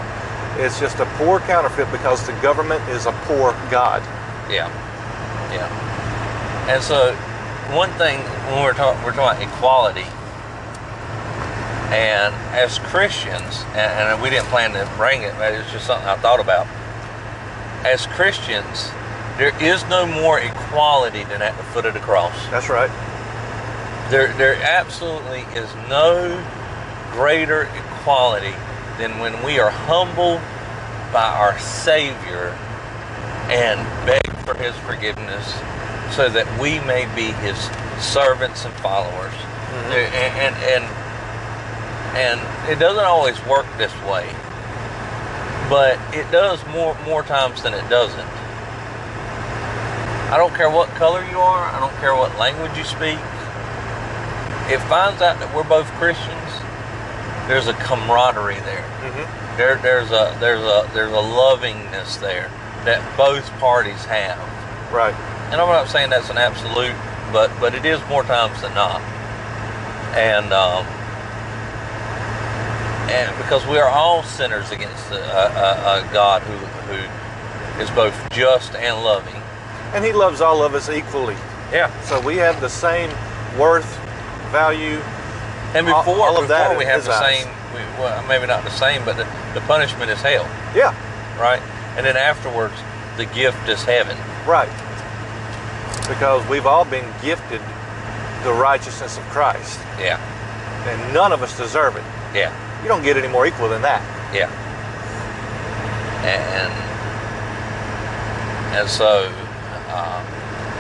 It's 0.59 0.79
just 0.79 0.99
a 0.99 1.07
poor 1.17 1.41
counterfeit 1.41 1.91
because 1.91 2.27
the 2.27 2.33
government 2.43 2.87
is 2.91 3.07
a 3.07 3.12
poor 3.27 3.55
God. 3.71 4.03
Yeah, 4.50 4.69
yeah. 5.53 5.69
And 6.69 6.83
so, 6.83 7.15
one 7.73 7.91
thing 7.93 8.21
when 8.50 8.65
we're 8.65 8.75
talking, 8.75 9.03
we're 9.05 9.12
talking 9.12 9.43
about 9.43 9.55
equality, 9.57 10.05
and 11.92 12.35
as 12.54 12.78
Christians, 12.78 13.62
and, 13.71 14.11
and 14.12 14.23
we 14.23 14.30
didn't 14.30 14.47
plan 14.49 14.73
to 14.73 14.90
bring 14.97 15.23
it, 15.23 15.35
but 15.38 15.54
it's 15.54 15.71
just 15.73 15.87
something 15.87 16.07
I 16.09 16.16
thought 16.16 16.40
about. 16.40 16.66
As 17.87 18.07
Christians, 18.07 18.90
there 19.38 19.54
is 19.62 19.85
no 19.88 20.04
more 20.07 20.40
equality 20.40 21.25
than 21.25 21.40
at 21.42 21.57
the 21.57 21.62
foot 21.64 21.87
of 21.87 21.95
the 21.95 22.00
cross. 22.00 22.35
That's 22.50 22.68
right. 22.68 22.90
There, 24.11 24.33
there 24.35 24.54
absolutely 24.62 25.40
is 25.54 25.73
no 25.88 26.42
greater 27.12 27.62
equality 27.75 28.54
than 28.99 29.18
when 29.21 29.42
we 29.45 29.59
are 29.59 29.71
humbled 29.71 30.40
by 31.12 31.25
our 31.25 31.59
Savior 31.59 32.57
and 33.49 33.78
beg 34.07 34.21
for 34.45 34.54
His 34.59 34.76
forgiveness 34.78 35.54
so 36.14 36.28
that 36.28 36.47
we 36.61 36.80
may 36.80 37.07
be 37.14 37.33
His 37.40 37.57
servants 38.02 38.64
and 38.64 38.75
followers. 38.75 39.33
Mm-hmm. 39.33 39.90
There- 39.90 40.07
And, 40.07 40.54
and, 40.54 40.85
and, 40.85 41.08
and 42.17 42.41
it 42.71 42.79
doesn't 42.79 43.05
always 43.05 43.38
work 43.47 43.67
this 43.77 43.93
way, 44.03 44.29
but 45.69 45.99
it 46.15 46.31
does 46.31 46.65
more, 46.69 46.97
more 47.05 47.23
times 47.23 47.62
than 47.62 47.75
it 47.75 47.88
doesn't. 47.88 48.29
I 50.31 50.37
don't 50.37 50.55
care 50.55 50.71
what 50.71 50.88
color 50.91 51.25
you 51.25 51.38
are, 51.38 51.67
I 51.67 51.81
don't 51.81 51.95
care 52.00 52.15
what 52.15 52.37
language 52.38 52.77
you 52.77 52.85
speak 52.85 53.19
it 54.69 54.81
finds 54.81 55.23
out 55.23 55.41
that 55.41 55.55
we're 55.55 55.65
both 55.65 55.87
Christians, 55.93 56.53
there's 57.49 57.69
a 57.69 57.73
camaraderie 57.85 58.61
there. 58.61 58.85
hmm 59.00 59.57
There, 59.57 59.77
there's 59.77 60.11
a 60.11 60.37
there's 60.41 60.61
a 60.61 60.88
there's 60.93 61.12
a 61.12 61.21
lovingness 61.21 62.19
there 62.19 62.50
that 62.85 63.00
both 63.17 63.49
parties 63.59 64.05
have. 64.05 64.38
Right. 64.93 65.15
And 65.50 65.61
I'm 65.61 65.69
not 65.69 65.88
saying 65.88 66.11
that's 66.11 66.29
an 66.29 66.37
absolute, 66.37 66.95
but 67.33 67.50
but 67.59 67.75
it 67.75 67.87
is 67.87 68.00
more 68.09 68.23
times 68.25 68.61
than 68.61 68.75
not. 68.75 69.00
And 70.15 70.53
um, 70.53 70.85
and 73.09 73.37
because 73.38 73.67
we 73.67 73.79
are 73.79 73.88
all 73.88 74.23
sinners 74.23 74.71
against 74.71 75.11
a, 75.11 75.19
a, 75.19 76.00
a 76.09 76.12
God 76.12 76.43
who 76.43 76.57
who 76.93 77.83
is 77.83 77.91
both 77.91 78.15
just 78.31 78.75
and 78.75 79.03
loving. 79.05 79.41
And 79.95 80.05
He 80.05 80.12
loves 80.12 80.41
all 80.41 80.62
of 80.62 80.75
us 80.75 80.88
equally. 80.91 81.37
Yeah. 81.73 81.91
So 82.03 82.21
we 82.21 82.37
have 82.37 82.61
the 82.61 82.69
same 82.69 83.11
worth, 83.59 83.97
value. 84.50 85.00
And 85.75 85.87
before 85.87 86.27
all 86.27 86.41
of 86.43 86.49
that 86.49 86.77
we 86.79 86.85
have 86.85 87.05
the 87.05 87.12
ours. 87.12 87.25
same, 87.25 87.49
we, 87.75 87.81
well, 88.00 88.27
maybe 88.27 88.47
not 88.47 88.65
the 88.65 88.71
same, 88.71 89.05
but 89.05 89.17
the, 89.17 89.25
the 89.55 89.61
punishment 89.67 90.11
is 90.11 90.21
hell. 90.21 90.45
Yeah. 90.75 90.95
right? 91.38 91.61
And 91.97 92.07
then 92.07 92.17
afterwards, 92.17 92.75
the 93.17 93.27
gift 93.27 93.69
is 93.69 93.83
heaven. 93.85 94.17
Right. 94.47 94.69
Because 96.09 96.47
we've 96.49 96.67
all 96.67 96.85
been 96.87 97.05
gifted 97.23 97.61
the 98.45 98.53
righteousness 98.53 99.19
of 99.19 99.25
Christ, 99.25 99.79
Yeah, 99.99 100.17
and 100.87 101.12
none 101.12 101.33
of 101.33 101.43
us 101.43 101.57
deserve 101.57 101.97
it. 101.97 102.05
yeah, 102.33 102.53
You 102.82 102.88
don't 102.88 103.02
get 103.02 103.16
any 103.16 103.28
more 103.28 103.47
equal 103.47 103.68
than 103.68 103.82
that. 103.82 104.02
yeah. 104.35 104.49
And 106.25 106.73
and 108.76 108.88
so 108.88 109.32
uh, 109.88 110.23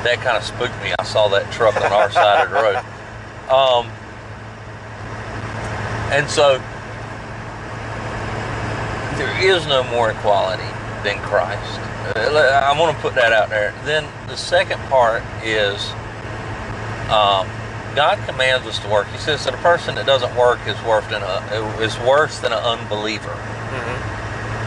that 0.04 0.18
kind 0.20 0.36
of 0.36 0.44
spooked 0.44 0.80
me. 0.82 0.92
I 0.98 1.02
saw 1.04 1.28
that 1.28 1.50
truck 1.52 1.76
on 1.76 1.92
our 1.92 2.10
side 2.10 2.44
of 2.44 2.50
the 2.50 2.56
road. 2.56 2.84
Um, 3.48 3.86
and 6.12 6.28
so 6.28 6.58
there 9.16 9.42
is 9.42 9.66
no 9.66 9.82
more 9.84 10.10
equality 10.10 10.68
than 11.02 11.18
Christ. 11.20 11.80
I 12.14 12.78
want 12.78 12.94
to 12.94 13.00
put 13.02 13.14
that 13.14 13.32
out 13.32 13.48
there. 13.48 13.72
Then 13.84 14.06
the 14.26 14.36
second 14.36 14.78
part 14.90 15.22
is 15.42 15.82
um, 17.08 17.48
God 17.98 18.24
commands 18.28 18.64
us 18.64 18.78
to 18.78 18.88
work. 18.88 19.08
He 19.08 19.18
says 19.18 19.44
that 19.44 19.54
a 19.54 19.56
person 19.56 19.96
that 19.96 20.06
doesn't 20.06 20.36
work 20.36 20.60
is 20.68 20.80
worse 20.84 21.04
than 21.08 21.20
a 21.20 21.80
is 21.82 21.98
worse 21.98 22.38
than 22.38 22.52
an 22.52 22.62
unbeliever. 22.62 23.34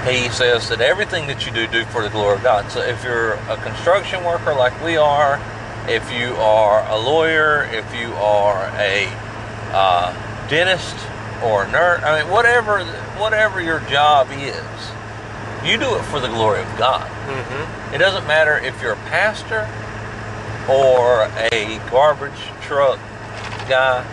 He 0.06 0.28
says 0.28 0.68
that 0.68 0.82
everything 0.82 1.28
that 1.28 1.46
you 1.46 1.54
do, 1.54 1.66
do 1.66 1.86
for 1.86 2.04
the 2.04 2.10
glory 2.10 2.36
of 2.36 2.44
God. 2.44 2.70
So 2.70 2.82
if 2.82 3.06
you're 3.06 3.36
a 3.48 3.56
construction 3.64 4.26
worker 4.26 4.54
like 4.54 4.74
we 4.84 4.98
are, 4.98 5.40
if 5.88 6.12
you 6.12 6.36
are 6.36 6.86
a 6.92 6.98
lawyer, 7.00 7.70
if 7.72 7.88
you 7.96 8.12
are 8.16 8.68
a 8.76 9.08
uh, 9.72 10.12
dentist 10.50 10.98
or 11.42 11.64
a 11.64 11.72
nurse, 11.72 12.04
I 12.04 12.22
mean, 12.22 12.30
whatever 12.30 12.84
whatever 13.18 13.62
your 13.62 13.80
job 13.82 14.28
is, 14.32 14.92
you 15.64 15.78
do 15.78 15.96
it 15.96 16.04
for 16.12 16.20
the 16.20 16.28
glory 16.28 16.64
of 16.64 16.78
God. 16.78 17.08
Mm-hmm. 17.08 17.96
It 17.96 18.00
doesn't 18.00 18.28
matter 18.28 18.58
if 18.58 18.82
you're 18.82 19.00
a 19.00 19.06
pastor 19.08 19.70
or 20.68 21.32
a 21.54 21.80
garbage 21.90 22.52
truck 22.62 23.00
guy. 23.72 24.04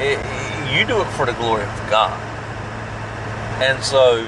It- 0.00 0.18
you 0.72 0.84
do 0.84 1.00
it 1.00 1.06
for 1.16 1.24
the 1.26 1.32
glory 1.32 1.62
of 1.62 1.90
God. 1.90 2.18
And 3.62 3.82
so, 3.82 4.26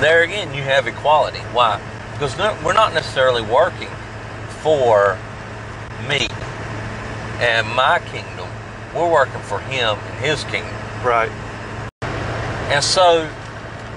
there 0.00 0.22
again, 0.22 0.52
you 0.54 0.62
have 0.62 0.86
equality. 0.86 1.38
Why? 1.52 1.80
Because 2.12 2.36
no, 2.38 2.56
we're 2.64 2.72
not 2.72 2.92
necessarily 2.94 3.42
working 3.42 3.88
for 4.62 5.16
me 6.08 6.28
and 7.40 7.66
my 7.68 7.98
kingdom. 8.10 8.48
We're 8.94 9.08
working 9.10 9.40
for 9.42 9.60
Him 9.60 9.98
and 9.98 10.24
His 10.24 10.42
kingdom. 10.44 10.74
Right. 11.04 11.30
And 12.72 12.82
so, 12.82 13.28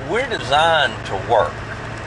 we're 0.09 0.29
designed 0.29 0.93
to 1.07 1.15
work. 1.31 1.53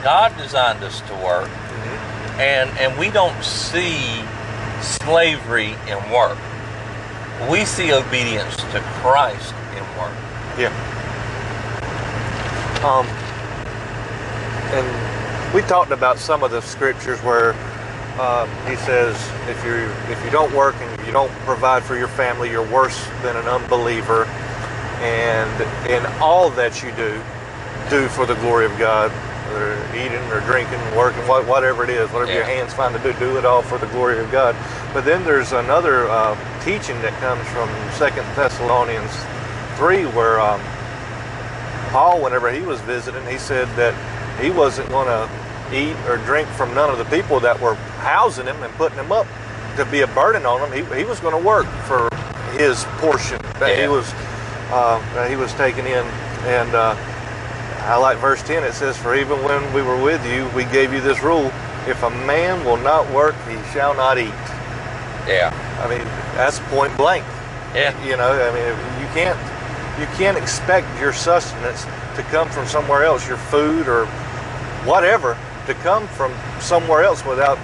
God 0.05 0.37
designed 0.37 0.83
us 0.85 1.01
to 1.03 1.15
work 1.15 1.49
Mm-hmm. 1.49 2.41
and 2.41 2.71
and 2.79 2.99
we 2.99 3.11
don't 3.11 3.43
see 3.43 4.23
slavery 4.83 5.75
in 5.89 6.11
work. 6.11 6.39
We 7.51 7.65
see 7.65 7.93
obedience 7.93 8.57
to 8.57 8.81
Christ 9.01 9.55
in 9.77 9.83
work. 9.99 10.15
Yeah. 10.59 10.71
Um, 12.85 13.07
and 14.75 15.55
we 15.55 15.63
talked 15.63 15.93
about 15.93 16.19
some 16.19 16.43
of 16.43 16.51
the 16.51 16.61
scriptures 16.61 17.21
where 17.21 17.55
uh, 18.19 18.47
he 18.69 18.77
says, 18.77 19.17
if 19.49 19.65
you 19.65 19.91
if 20.13 20.23
you 20.25 20.31
don't 20.31 20.53
work 20.55 20.75
and 20.77 21.07
you 21.07 21.13
don't 21.13 21.31
provide 21.47 21.83
for 21.83 21.97
your 21.97 22.09
family, 22.09 22.51
you're 22.51 22.69
worse 22.71 23.07
than 23.23 23.37
an 23.37 23.47
unbeliever. 23.47 24.27
And 25.01 25.91
in 25.91 26.05
all 26.21 26.51
that 26.51 26.83
you 26.83 26.93
do, 26.93 27.21
do 27.91 28.09
for 28.09 28.27
the 28.27 28.35
glory 28.37 28.67
of 28.67 28.79
God. 28.79 29.11
Whether 29.53 29.77
eating 29.95 30.23
or 30.33 30.41
drinking, 30.41 30.81
working, 30.97 31.21
whatever 31.29 31.85
it 31.85 31.91
is, 31.91 32.11
whatever 32.11 32.33
your 32.33 32.45
hands 32.45 32.73
find 32.73 32.95
to 32.95 33.03
do, 33.03 33.13
do 33.19 33.37
it 33.39 33.45
all 33.45 33.63
for 33.63 33.79
the 33.79 33.87
glory 33.89 34.19
of 34.19 34.31
God. 34.31 34.57
But 34.95 35.05
then 35.05 35.25
there's 35.25 35.53
another 35.53 36.09
uh, 36.09 36.35
teaching 36.65 37.01
that 37.03 37.13
comes 37.21 37.47
from 37.49 37.69
Second 37.99 38.25
Thessalonians 38.35 39.13
3 39.77 40.07
where 40.17 40.41
um, 40.41 40.61
Paul, 41.91 42.23
whenever 42.23 42.51
he 42.51 42.63
was 42.63 42.81
visiting, 42.83 43.25
he 43.27 43.39
said 43.39 43.69
that 43.77 43.95
he 44.41 44.51
wasn't 44.51 44.89
going 44.89 45.07
to 45.07 45.29
eat 45.75 45.97
or 46.09 46.17
drink 46.25 46.49
from 46.49 46.75
none 46.75 46.91
of 46.91 46.99
the 46.99 47.05
people 47.05 47.41
that 47.41 47.59
were 47.61 47.75
housing 48.01 48.47
him 48.47 48.63
and 48.63 48.73
putting 48.75 48.99
him 48.99 49.13
up 49.13 49.27
to 49.77 49.85
be 49.87 50.01
a 50.01 50.07
burden 50.09 50.45
on 50.45 50.61
him. 50.61 50.73
He, 50.73 50.97
he 50.97 51.05
was 51.05 51.21
going 51.21 51.39
to 51.39 51.47
work 51.47 51.67
for 51.87 52.09
his 52.53 52.85
portion 52.99 53.41
that 53.59 53.79
he 53.79 53.89
was 53.89 54.11
uh, 54.71 54.99
that 55.15 55.29
he 55.31 55.37
was 55.37 55.53
taking 55.55 55.87
in. 55.87 56.05
And 56.45 56.75
uh, 56.75 56.95
I 57.85 57.97
like 57.97 58.19
verse 58.19 58.43
10. 58.43 58.63
It 58.65 58.75
says, 58.75 58.97
"For 58.97 59.15
even 59.15 59.43
when 59.43 59.73
we 59.73 59.83
were 59.83 59.97
with 59.97 60.25
you, 60.27 60.49
we 60.55 60.65
gave 60.65 60.93
you 60.93 61.01
this 61.01 61.23
rule: 61.23 61.53
If 61.87 62.03
a 62.03 62.11
man 62.11 62.65
will 62.65 62.77
not 62.77 63.11
work, 63.11 63.35
he 63.49 63.57
shall 63.73 63.95
not 63.95 64.19
eat." 64.19 64.33
Yeah. 65.27 65.53
I 65.83 65.89
mean, 65.89 66.07
that's 66.35 66.61
point 66.71 66.97
blank. 66.97 67.25
Yeah. 67.75 67.93
You 68.05 68.17
know, 68.17 68.31
I 68.31 68.51
mean, 68.55 69.01
you 69.01 69.09
can't 69.15 69.39
you 69.99 70.07
can't 70.17 70.39
expect 70.39 70.87
your 71.01 71.13
sustenance 71.13 71.85
to 72.17 72.23
come 72.31 72.49
from 72.49 72.67
somewhere 72.67 73.05
else, 73.05 73.27
your 73.29 73.37
food 73.37 73.89
or 73.89 74.07
whatever, 74.85 75.37
to 75.67 75.75
come 75.75 76.07
from 76.09 76.33
somewhere 76.61 77.03
else 77.03 77.25
without 77.25 77.59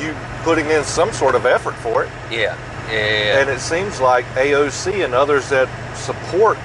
you 0.00 0.14
putting 0.42 0.66
in 0.70 0.84
some 0.84 1.12
sort 1.12 1.34
of 1.34 1.44
effort 1.44 1.74
for 1.76 2.04
it. 2.04 2.10
Yeah. 2.30 2.56
Yeah. 2.90 3.40
And 3.40 3.50
it 3.50 3.60
seems 3.60 4.00
like 4.00 4.24
AOC 4.34 5.04
and 5.04 5.14
others 5.14 5.48
that 5.50 5.68
support 5.96 6.56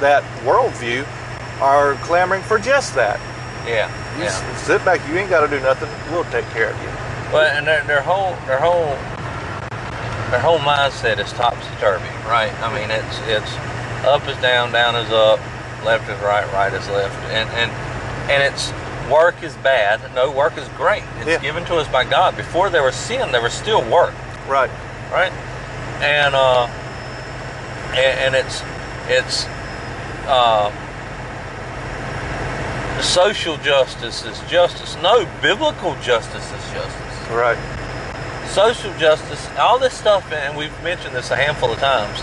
that 0.00 0.22
worldview 0.44 1.06
are 1.62 1.94
clamoring 2.02 2.42
for 2.42 2.58
just 2.58 2.94
that. 2.96 3.20
yeah. 3.66 3.88
You 4.18 4.24
Yeah. 4.24 4.56
sit 4.56 4.84
back, 4.84 5.00
you 5.08 5.16
ain't 5.16 5.30
got 5.30 5.40
to 5.40 5.48
do 5.48 5.60
nothing. 5.60 5.88
We'll 6.12 6.24
take 6.24 6.44
care 6.50 6.70
of 6.70 6.82
you. 6.82 6.88
Well, 7.32 7.46
and 7.56 7.66
their, 7.66 7.82
their 7.84 8.02
whole 8.02 8.36
their 8.46 8.58
whole 8.58 8.96
their 10.30 10.40
whole 10.40 10.58
mindset 10.58 11.18
is 11.18 11.32
topsy 11.32 11.70
turvy, 11.80 12.08
right? 12.26 12.52
I 12.60 12.68
mean, 12.74 12.90
it's 12.90 13.18
it's 13.28 13.54
up 14.04 14.26
is 14.28 14.36
down, 14.38 14.72
down 14.72 14.96
is 14.96 15.10
up, 15.12 15.38
left 15.84 16.10
is 16.10 16.18
right, 16.20 16.44
right 16.52 16.72
is 16.72 16.86
left, 16.88 17.14
and 17.30 17.48
and 17.50 17.70
and 18.30 18.42
it's 18.42 18.72
work 19.10 19.42
is 19.42 19.54
bad. 19.58 20.00
No, 20.14 20.30
work 20.30 20.58
is 20.58 20.68
great. 20.76 21.04
It's 21.20 21.28
Yeah. 21.28 21.38
given 21.38 21.64
to 21.66 21.76
us 21.76 21.88
by 21.88 22.04
God. 22.04 22.36
Before 22.36 22.68
there 22.70 22.82
was 22.82 22.94
sin, 22.96 23.30
there 23.32 23.42
was 23.42 23.52
still 23.54 23.82
work, 23.82 24.12
Right. 24.48 24.70
right? 25.12 25.32
And 26.02 26.34
uh, 26.34 26.66
and, 27.94 28.34
and 28.34 28.34
it's 28.34 28.62
it's 29.08 29.46
uh, 30.26 30.70
social 33.02 33.56
justice 33.58 34.24
is 34.24 34.40
justice. 34.48 34.96
No, 35.02 35.28
biblical 35.42 35.94
justice 36.02 36.44
is 36.44 36.72
justice 36.72 37.28
Right. 37.30 37.58
social 38.48 38.92
justice, 38.98 39.48
all 39.58 39.78
this 39.78 39.94
stuff, 39.94 40.30
and 40.32 40.56
we've 40.56 40.82
mentioned 40.82 41.14
this 41.14 41.30
a 41.30 41.36
handful 41.36 41.72
of 41.72 41.78
times. 41.78 42.20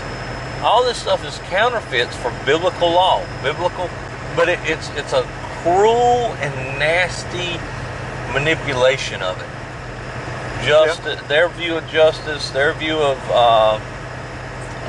All 0.62 0.84
this 0.84 0.98
stuff 0.98 1.24
is 1.24 1.38
counterfeits 1.50 2.14
for 2.16 2.32
biblical 2.44 2.90
law, 2.90 3.24
biblical, 3.42 3.88
but 4.36 4.48
it, 4.48 4.58
it's 4.64 4.88
it's 4.90 5.12
a 5.12 5.22
cruel 5.62 6.34
and 6.40 6.78
nasty 6.78 7.58
manipulation 8.32 9.22
of 9.22 9.40
it. 9.40 10.66
Justice, 10.66 11.20
their 11.28 11.48
view 11.48 11.76
of 11.76 11.86
justice, 11.88 12.50
their 12.50 12.72
view 12.74 12.96
of 12.98 13.18
uh, 13.30 13.80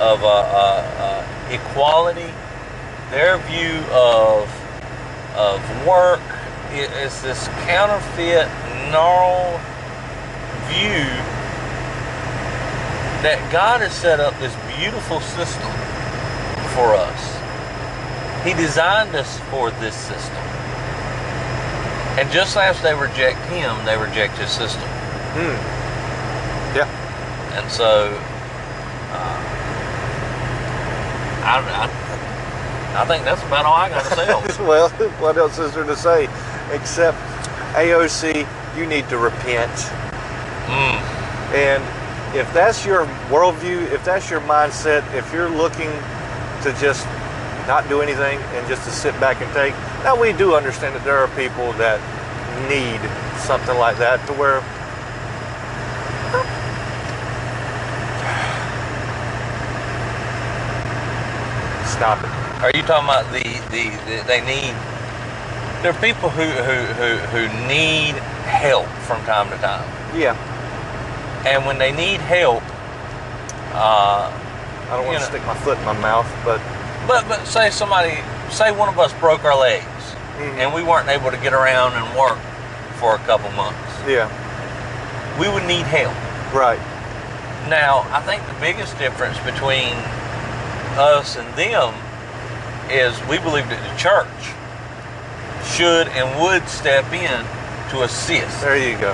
of 0.01 0.23
uh, 0.23 0.27
uh, 0.27 0.91
uh, 0.97 1.49
equality, 1.49 2.31
their 3.09 3.37
view 3.37 3.79
of 3.91 4.47
of 5.35 5.61
work 5.87 6.21
It 6.71 6.89
is 7.03 7.21
this 7.21 7.47
counterfeit, 7.67 8.47
gnarled 8.91 9.59
view 10.71 11.03
that 13.21 13.37
God 13.51 13.81
has 13.81 13.93
set 13.93 14.19
up 14.19 14.33
this 14.39 14.55
beautiful 14.79 15.19
system 15.19 15.69
for 16.73 16.95
us. 16.95 17.21
He 18.45 18.53
designed 18.53 19.13
us 19.15 19.39
for 19.51 19.69
this 19.83 19.95
system. 19.95 20.37
And 22.17 22.31
just 22.31 22.55
as 22.57 22.81
they 22.81 22.95
reject 22.95 23.37
Him, 23.49 23.75
they 23.85 23.97
reject 23.97 24.37
His 24.37 24.49
system. 24.49 24.81
Hmm. 25.35 25.55
Yeah. 26.75 26.87
And 27.59 27.69
so, 27.69 28.17
uh, 29.11 29.37
I, 31.43 31.59
I, 31.59 32.00
I 32.93 33.05
think 33.05 33.23
that's 33.23 33.41
about 33.43 33.65
all 33.65 33.73
I 33.73 33.89
got 33.89 34.03
to 34.03 34.15
say 34.15 34.63
well, 34.63 34.89
what 35.19 35.37
else 35.37 35.57
is 35.59 35.73
there 35.73 35.85
to 35.85 35.95
say 35.95 36.25
except 36.71 37.17
AOC, 37.73 38.47
you 38.77 38.85
need 38.85 39.07
to 39.09 39.17
repent. 39.17 39.71
Mm, 40.67 40.99
And 41.55 41.83
if 42.35 42.51
that's 42.53 42.85
your 42.85 43.05
worldview, 43.29 43.91
if 43.91 44.03
that's 44.03 44.29
your 44.29 44.41
mindset, 44.41 45.01
if 45.13 45.31
you're 45.33 45.49
looking 45.49 45.89
to 46.63 46.75
just 46.79 47.05
not 47.67 47.87
do 47.87 48.01
anything 48.01 48.39
and 48.39 48.67
just 48.67 48.83
to 48.83 48.91
sit 48.91 49.17
back 49.19 49.41
and 49.41 49.51
take, 49.53 49.73
now 50.03 50.19
we 50.19 50.33
do 50.33 50.55
understand 50.55 50.95
that 50.95 51.03
there 51.03 51.17
are 51.17 51.27
people 51.29 51.71
that 51.73 51.99
need 52.69 52.99
something 53.39 53.77
like 53.77 53.97
that 53.97 54.25
to 54.27 54.33
where. 54.33 54.61
Stop 61.85 62.23
it. 62.23 62.40
Are 62.61 62.71
you 62.75 62.83
talking 62.83 63.09
about 63.09 63.25
the, 63.33 63.43
the, 63.73 63.89
the 64.05 64.23
they 64.27 64.41
need? 64.41 64.75
There 65.81 65.91
are 65.91 65.99
people 66.01 66.29
who, 66.29 66.43
who, 66.43 66.77
who, 66.93 67.17
who 67.33 67.67
need 67.67 68.13
help 68.45 68.85
from 69.09 69.23
time 69.25 69.49
to 69.49 69.57
time. 69.57 69.81
Yeah. 70.15 70.37
And 71.47 71.65
when 71.65 71.79
they 71.79 71.91
need 71.91 72.19
help, 72.21 72.61
uh, 73.73 74.29
I 74.29 74.95
don't 74.95 75.07
want 75.07 75.17
to 75.17 75.23
know- 75.23 75.29
stick 75.29 75.45
my 75.47 75.55
foot 75.55 75.77
in 75.79 75.85
my 75.85 75.97
mouth, 75.97 76.29
but 76.45 76.61
but 77.07 77.27
but 77.27 77.47
say 77.47 77.71
somebody, 77.71 78.19
say 78.51 78.71
one 78.71 78.89
of 78.89 78.99
us 78.99 79.11
broke 79.13 79.43
our 79.43 79.57
legs, 79.57 79.87
Mhm. 80.37 80.57
and 80.59 80.73
we 80.73 80.83
weren't 80.83 81.09
able 81.09 81.31
to 81.31 81.37
get 81.37 81.53
around 81.53 81.93
and 81.93 82.05
work 82.15 82.37
for 82.99 83.15
a 83.15 83.19
couple 83.19 83.49
months, 83.53 83.79
yeah, 84.07 84.29
we 85.39 85.49
would 85.49 85.63
need 85.65 85.87
help. 85.87 86.13
right. 86.53 86.79
Now, 87.69 88.05
I 88.11 88.19
think 88.21 88.45
the 88.45 88.53
biggest 88.59 88.97
difference 88.99 89.39
between 89.39 89.93
us 90.99 91.37
and 91.37 91.47
them 91.55 91.93
is 92.91 93.17
we 93.27 93.37
believe 93.39 93.67
that 93.69 93.81
the 93.81 93.95
church 93.97 94.27
should 95.75 96.07
and 96.09 96.41
would 96.41 96.67
step 96.67 97.05
in 97.13 97.45
to 97.91 98.03
assist, 98.03 98.61
There 98.61 98.77
you 98.77 98.97
go. 98.97 99.11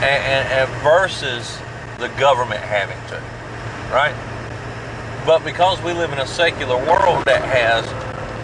and, 0.00 0.04
and, 0.04 0.48
and 0.48 0.82
versus 0.82 1.58
the 1.98 2.08
government 2.20 2.60
having 2.60 2.98
to, 3.08 3.20
right? 3.92 4.14
But 5.26 5.44
because 5.44 5.82
we 5.82 5.92
live 5.92 6.12
in 6.12 6.18
a 6.18 6.26
secular 6.26 6.76
world 6.76 7.24
that 7.26 7.42
has 7.42 7.84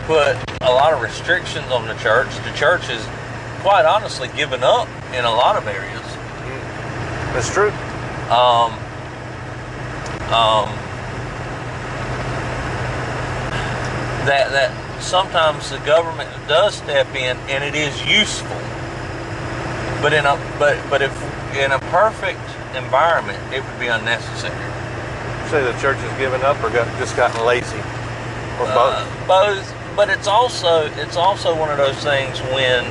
put 0.07 0.37
a 0.61 0.71
lot 0.73 0.93
of 0.93 1.01
restrictions 1.01 1.71
on 1.71 1.87
the 1.87 1.95
church, 1.95 2.29
the 2.45 2.53
church 2.53 2.87
has 2.87 3.05
quite 3.63 3.85
honestly 3.87 4.29
given 4.37 4.63
up 4.63 4.89
in 5.15 5.25
a 5.25 5.31
lot 5.31 5.57
of 5.57 5.67
areas. 5.67 6.03
That's 7.33 7.53
true. 7.53 7.71
Um, 8.29 8.73
um, 10.33 10.69
that 14.27 14.51
that 14.53 14.73
sometimes 15.03 15.71
the 15.71 15.79
government 15.81 16.31
does 16.49 16.75
step 16.75 17.09
in 17.15 17.37
and 17.49 17.63
it 17.65 17.75
is 17.75 17.95
useful. 18.07 18.57
But 20.01 20.13
in 20.13 20.27
a 20.27 20.37
but 20.59 20.79
but 20.91 21.03
if 21.03 21.13
in 21.57 21.73
a 21.73 21.79
perfect 21.91 22.41
environment, 22.75 23.41
it 23.53 23.63
would 23.65 23.79
be 23.79 23.87
unnecessary. 23.87 24.55
Say 25.51 25.63
the 25.63 25.79
church 25.81 25.99
has 25.99 26.19
given 26.19 26.43
up 26.43 26.63
or 26.63 26.71
got 26.71 26.87
just 26.99 27.17
gotten 27.17 27.45
lazy, 27.45 27.79
or 28.59 28.67
both. 28.73 28.97
Uh, 28.97 29.27
both, 29.27 29.75
but 29.97 30.09
it's 30.11 30.27
also 30.27 30.91
it's 30.97 31.17
also 31.17 31.55
one 31.57 31.71
of 31.71 31.79
those 31.79 32.03
things 32.03 32.41
when 32.53 32.91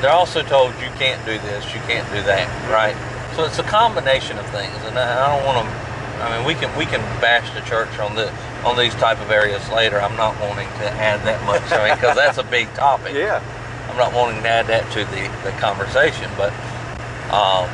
they're 0.00 0.12
also 0.12 0.42
told 0.42 0.72
you 0.74 0.90
can't 0.98 1.24
do 1.24 1.38
this, 1.38 1.64
you 1.74 1.80
can't 1.80 2.06
do 2.12 2.22
that, 2.22 2.46
right? 2.70 2.94
So 3.34 3.44
it's 3.44 3.58
a 3.58 3.64
combination 3.64 4.38
of 4.38 4.46
things, 4.50 4.76
and 4.84 4.98
I 4.98 5.24
I 5.24 5.36
don't 5.36 5.44
want 5.46 5.66
to. 5.66 5.86
I 6.22 6.36
mean, 6.36 6.46
we 6.46 6.54
can 6.54 6.74
we 6.78 6.86
can 6.86 7.00
bash 7.20 7.52
the 7.54 7.60
church 7.68 7.98
on 7.98 8.14
the 8.14 8.32
on 8.66 8.76
these 8.76 8.94
type 8.96 9.20
of 9.20 9.30
areas 9.30 9.66
later. 9.70 10.00
I'm 10.00 10.16
not 10.16 10.38
wanting 10.40 10.68
to 10.82 10.90
add 10.98 11.24
that 11.24 11.40
much, 11.46 11.62
I 11.70 11.86
mean, 11.86 11.94
because 11.94 12.16
that's 12.16 12.38
a 12.38 12.44
big 12.44 12.66
topic. 12.74 13.14
yeah. 13.14 13.40
I'm 13.88 13.96
not 13.96 14.12
wanting 14.12 14.42
to 14.42 14.48
add 14.48 14.66
that 14.66 14.90
to 14.92 15.04
the, 15.06 15.30
the 15.48 15.56
conversation, 15.56 16.28
but 16.36 16.52
um, 17.32 17.70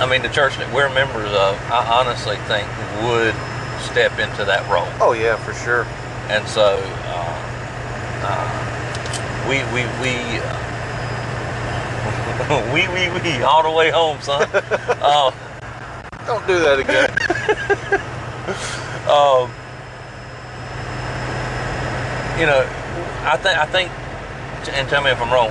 I 0.00 0.06
mean, 0.08 0.22
the 0.22 0.28
church 0.28 0.56
that 0.56 0.72
we're 0.72 0.88
members 0.94 1.28
of, 1.34 1.58
I 1.68 1.84
honestly 2.00 2.36
think 2.46 2.66
would 3.02 3.34
step 3.82 4.18
into 4.18 4.44
that 4.46 4.64
role. 4.70 4.88
Oh 5.00 5.12
yeah, 5.12 5.36
for 5.36 5.52
sure. 5.52 5.84
And 6.30 6.46
so 6.48 6.80
uh, 7.10 7.36
uh, 8.24 8.48
we 9.50 9.58
we 9.74 9.84
we, 10.00 10.38
uh, 10.38 10.54
we 12.72 12.88
we 12.88 13.10
we 13.20 13.42
all 13.42 13.62
the 13.62 13.70
way 13.70 13.90
home, 13.90 14.20
son. 14.22 14.48
uh, 14.54 15.30
Don't 16.24 16.46
do 16.46 16.58
that 16.60 16.78
again. 16.78 17.10
um, 19.08 19.50
you 22.38 22.46
know, 22.46 22.66
I 23.24 23.36
think 23.36 23.58
I 23.58 23.66
think 23.66 23.90
and 24.76 24.88
tell 24.88 25.02
me 25.02 25.10
if 25.10 25.20
I'm 25.20 25.32
wrong. 25.32 25.50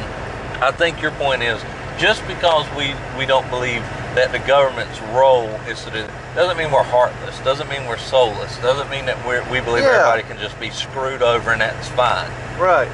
I 0.61 0.71
think 0.71 1.01
your 1.01 1.11
point 1.11 1.41
is 1.43 1.61
just 1.97 2.25
because 2.27 2.65
we 2.75 2.93
we 3.17 3.25
don't 3.25 3.49
believe 3.49 3.81
that 4.15 4.31
the 4.31 4.39
government's 4.39 4.99
role 5.13 5.47
is 5.67 5.83
to 5.85 5.91
do 5.91 6.07
doesn't 6.35 6.57
mean 6.57 6.71
we're 6.71 6.83
heartless. 6.83 7.37
Doesn't 7.39 7.69
mean 7.69 7.85
we're 7.85 7.97
soulless. 7.97 8.57
Doesn't 8.59 8.89
mean 8.89 9.05
that 9.05 9.17
we're, 9.25 9.43
we 9.51 9.61
believe 9.61 9.83
Yeah. 9.83 10.07
everybody 10.09 10.23
can 10.23 10.37
just 10.37 10.59
be 10.59 10.69
screwed 10.69 11.21
over 11.21 11.51
and 11.51 11.61
that's 11.61 11.89
fine. 11.89 12.29
Right. 12.59 12.89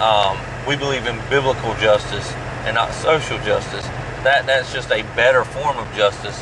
Um, 0.00 0.38
we 0.66 0.76
believe 0.76 1.06
in 1.06 1.16
biblical 1.28 1.74
justice 1.76 2.32
and 2.64 2.74
not 2.74 2.92
social 2.94 3.38
justice. 3.38 3.84
That 4.24 4.44
that's 4.46 4.72
just 4.72 4.90
a 4.90 5.02
better 5.16 5.44
form 5.44 5.76
of 5.78 5.86
justice 5.94 6.40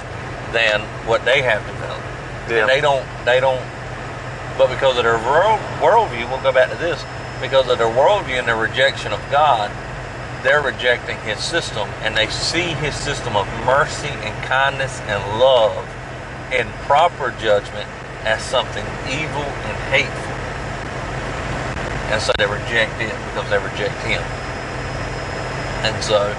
than 0.52 0.80
what 1.06 1.24
they 1.24 1.42
have 1.42 1.64
developed. 1.66 2.04
Yeah. 2.48 2.60
And 2.60 2.68
they 2.68 2.80
don't 2.80 3.06
they 3.24 3.40
don't 3.40 3.62
but 4.58 4.68
because 4.70 4.98
of 4.98 5.04
their 5.04 5.18
world 5.18 5.60
worldview, 5.78 6.28
we'll 6.28 6.42
go 6.42 6.52
back 6.52 6.68
to 6.70 6.76
this, 6.76 7.00
because 7.40 7.70
of 7.70 7.78
their 7.78 7.86
worldview 7.86 8.40
and 8.40 8.48
their 8.48 8.56
rejection 8.56 9.12
of 9.12 9.20
God, 9.30 9.70
they're 10.42 10.62
rejecting 10.62 11.16
his 11.20 11.38
system 11.38 11.88
and 12.02 12.16
they 12.16 12.26
see 12.26 12.74
his 12.82 12.94
system 12.94 13.36
of 13.36 13.46
mercy 13.64 14.08
and 14.08 14.34
kindness 14.44 15.00
and 15.02 15.22
love 15.38 15.86
and 16.50 16.68
proper 16.90 17.30
judgment 17.38 17.88
as 18.24 18.42
something 18.42 18.84
evil 19.06 19.46
and 19.46 19.76
hateful. 19.94 20.34
And 22.10 22.20
so 22.20 22.32
they 22.38 22.46
reject 22.46 23.00
it 23.00 23.14
because 23.30 23.48
they 23.50 23.58
reject 23.58 23.94
him. 24.02 24.22
And 25.86 26.02
so, 26.02 26.34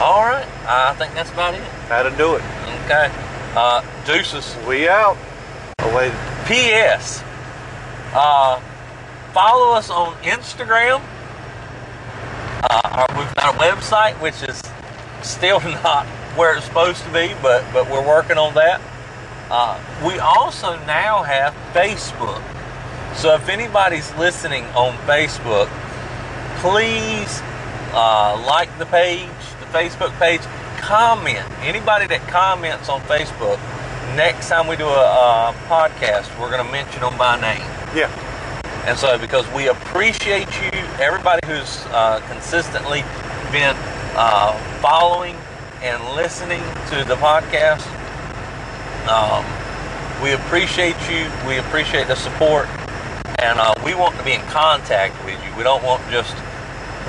all 0.00 0.24
right, 0.24 0.48
I 0.64 0.94
think 0.94 1.12
that's 1.12 1.30
about 1.30 1.54
it. 1.54 1.60
How 1.88 2.02
to 2.02 2.10
do 2.16 2.36
it. 2.36 2.42
Okay. 2.84 3.12
Uh, 3.56 3.82
deuces. 4.04 4.54
We 4.68 4.86
out. 4.86 5.16
Oh 5.78 5.96
wait. 5.96 6.12
P.S. 6.46 7.22
Uh, 8.12 8.60
follow 9.32 9.74
us 9.74 9.88
on 9.88 10.14
Instagram. 10.16 11.00
Uh, 12.68 12.80
our- 12.84 13.18
we've 13.18 13.34
got 13.34 13.54
a 13.54 13.58
website 13.58 14.20
which 14.20 14.42
is 14.42 14.62
still 15.22 15.60
not 15.82 16.06
where 16.36 16.54
it's 16.54 16.66
supposed 16.66 17.02
to 17.04 17.10
be, 17.12 17.34
but 17.40 17.64
but 17.72 17.90
we're 17.90 18.06
working 18.06 18.36
on 18.36 18.52
that. 18.54 18.80
Uh, 19.50 19.80
we 20.06 20.18
also 20.18 20.76
now 20.84 21.22
have 21.22 21.54
Facebook. 21.72 22.42
So 23.14 23.34
if 23.34 23.48
anybody's 23.48 24.14
listening 24.16 24.64
on 24.74 24.92
Facebook, 25.06 25.68
please 26.60 27.40
uh, 27.94 28.36
like 28.46 28.68
the 28.78 28.84
page, 28.86 29.30
the 29.60 29.66
Facebook 29.66 30.12
page. 30.18 30.42
Comment. 30.86 31.44
Anybody 31.62 32.06
that 32.06 32.20
comments 32.28 32.88
on 32.88 33.00
Facebook, 33.10 33.58
next 34.14 34.48
time 34.48 34.68
we 34.68 34.76
do 34.76 34.86
a, 34.86 35.02
uh 35.02 35.52
podcast, 35.66 36.30
we're 36.38 36.48
going 36.48 36.64
to 36.64 36.70
mention 36.70 37.00
them 37.00 37.18
by 37.18 37.34
name. 37.40 37.66
Yeah. 37.90 38.06
And 38.86 38.96
so, 38.96 39.18
because 39.18 39.44
we 39.50 39.66
appreciate 39.66 40.46
you, 40.62 40.70
everybody 41.02 41.44
who's 41.44 41.84
uh, 41.90 42.20
consistently 42.30 43.02
been 43.50 43.74
uh, 44.14 44.54
following 44.80 45.34
and 45.82 46.00
listening 46.14 46.62
to 46.94 47.02
the 47.02 47.16
podcast, 47.16 47.82
um, 49.10 49.42
we 50.22 50.34
appreciate 50.34 50.94
you. 51.10 51.26
We 51.48 51.58
appreciate 51.58 52.06
the 52.06 52.14
support, 52.14 52.68
and 53.42 53.58
uh, 53.58 53.74
we 53.84 53.96
want 53.96 54.16
to 54.18 54.22
be 54.22 54.34
in 54.34 54.42
contact 54.42 55.18
with 55.24 55.34
you. 55.44 55.50
We 55.56 55.64
don't 55.64 55.82
want 55.82 56.00
just 56.12 56.36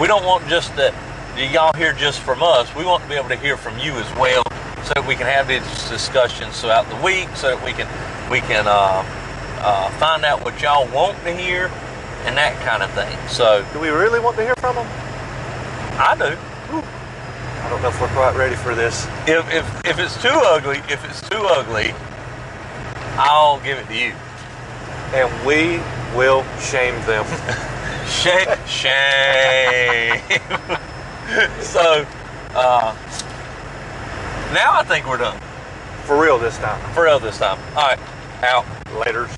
we 0.01 0.07
don't 0.07 0.25
want 0.25 0.47
just 0.47 0.75
that 0.77 0.95
y'all 1.38 1.73
hear 1.73 1.93
just 1.93 2.19
from 2.21 2.41
us. 2.41 2.73
We 2.76 2.86
want 2.86 3.04
to 3.04 3.10
be 3.10 3.15
able 3.15 3.30
to 3.30 3.36
hear 3.36 3.58
from 3.58 3.78
you 3.80 3.93
as 3.93 4.15
well, 4.17 4.43
so 4.84 4.93
that 4.95 5.06
we 5.08 5.15
can 5.15 5.28
have 5.28 5.47
these 5.47 5.63
discussions 5.89 6.60
throughout 6.62 6.89
the 6.89 6.95
week, 6.97 7.30
so 7.36 7.56
that 7.56 7.63
we 7.63 7.71
can 7.73 7.88
we 8.30 8.39
can 8.41 8.65
uh, 8.67 9.04
uh, 9.62 9.89
find 10.00 10.26
out 10.26 10.43
what 10.43 10.62
y'all 10.62 10.88
want 10.93 11.17
to 11.23 11.34
hear 11.34 11.71
and 12.26 12.36
that 12.36 12.60
kind 12.65 12.84
of 12.84 12.91
thing. 12.91 13.15
So 13.30 13.65
Do 13.73 13.80
we 13.80 13.89
really 13.89 14.19
want 14.19 14.36
to 14.38 14.43
hear 14.43 14.56
from 14.58 14.76
them? 14.76 14.88
I 16.00 16.15
do. 16.17 16.38
I 17.63 17.69
don't 17.69 17.82
know 17.82 17.89
if 17.89 18.00
we're 18.00 18.08
quite 18.10 18.36
ready 18.36 18.56
for 18.56 18.76
this. 18.76 19.06
If 19.28 19.52
if 19.54 19.86
if 19.86 20.00
it's 20.00 20.21
too 20.21 20.30
ugly, 20.30 20.78
if 20.89 21.04
it's 21.06 21.21
too 21.28 21.41
ugly, 21.41 21.93
I'll 23.17 23.60
give 23.62 23.78
it 23.78 23.88
to 23.88 23.95
you. 23.95 24.13
And 25.13 25.30
we 25.45 25.80
will 26.15 26.43
shame 26.60 26.95
them. 27.06 27.26
Shame. 28.08 28.47
Shame. 28.65 30.21
so, 31.61 32.05
uh, 32.55 32.95
now 34.53 34.71
I 34.71 34.83
think 34.87 35.05
we're 35.07 35.17
done 35.17 35.39
for 36.05 36.21
real 36.21 36.37
this 36.37 36.57
time. 36.57 36.93
for 36.93 37.03
real 37.03 37.19
this 37.19 37.37
time. 37.37 37.59
All 37.75 37.87
right, 37.87 37.99
out. 38.43 38.65
Laters. 38.85 39.37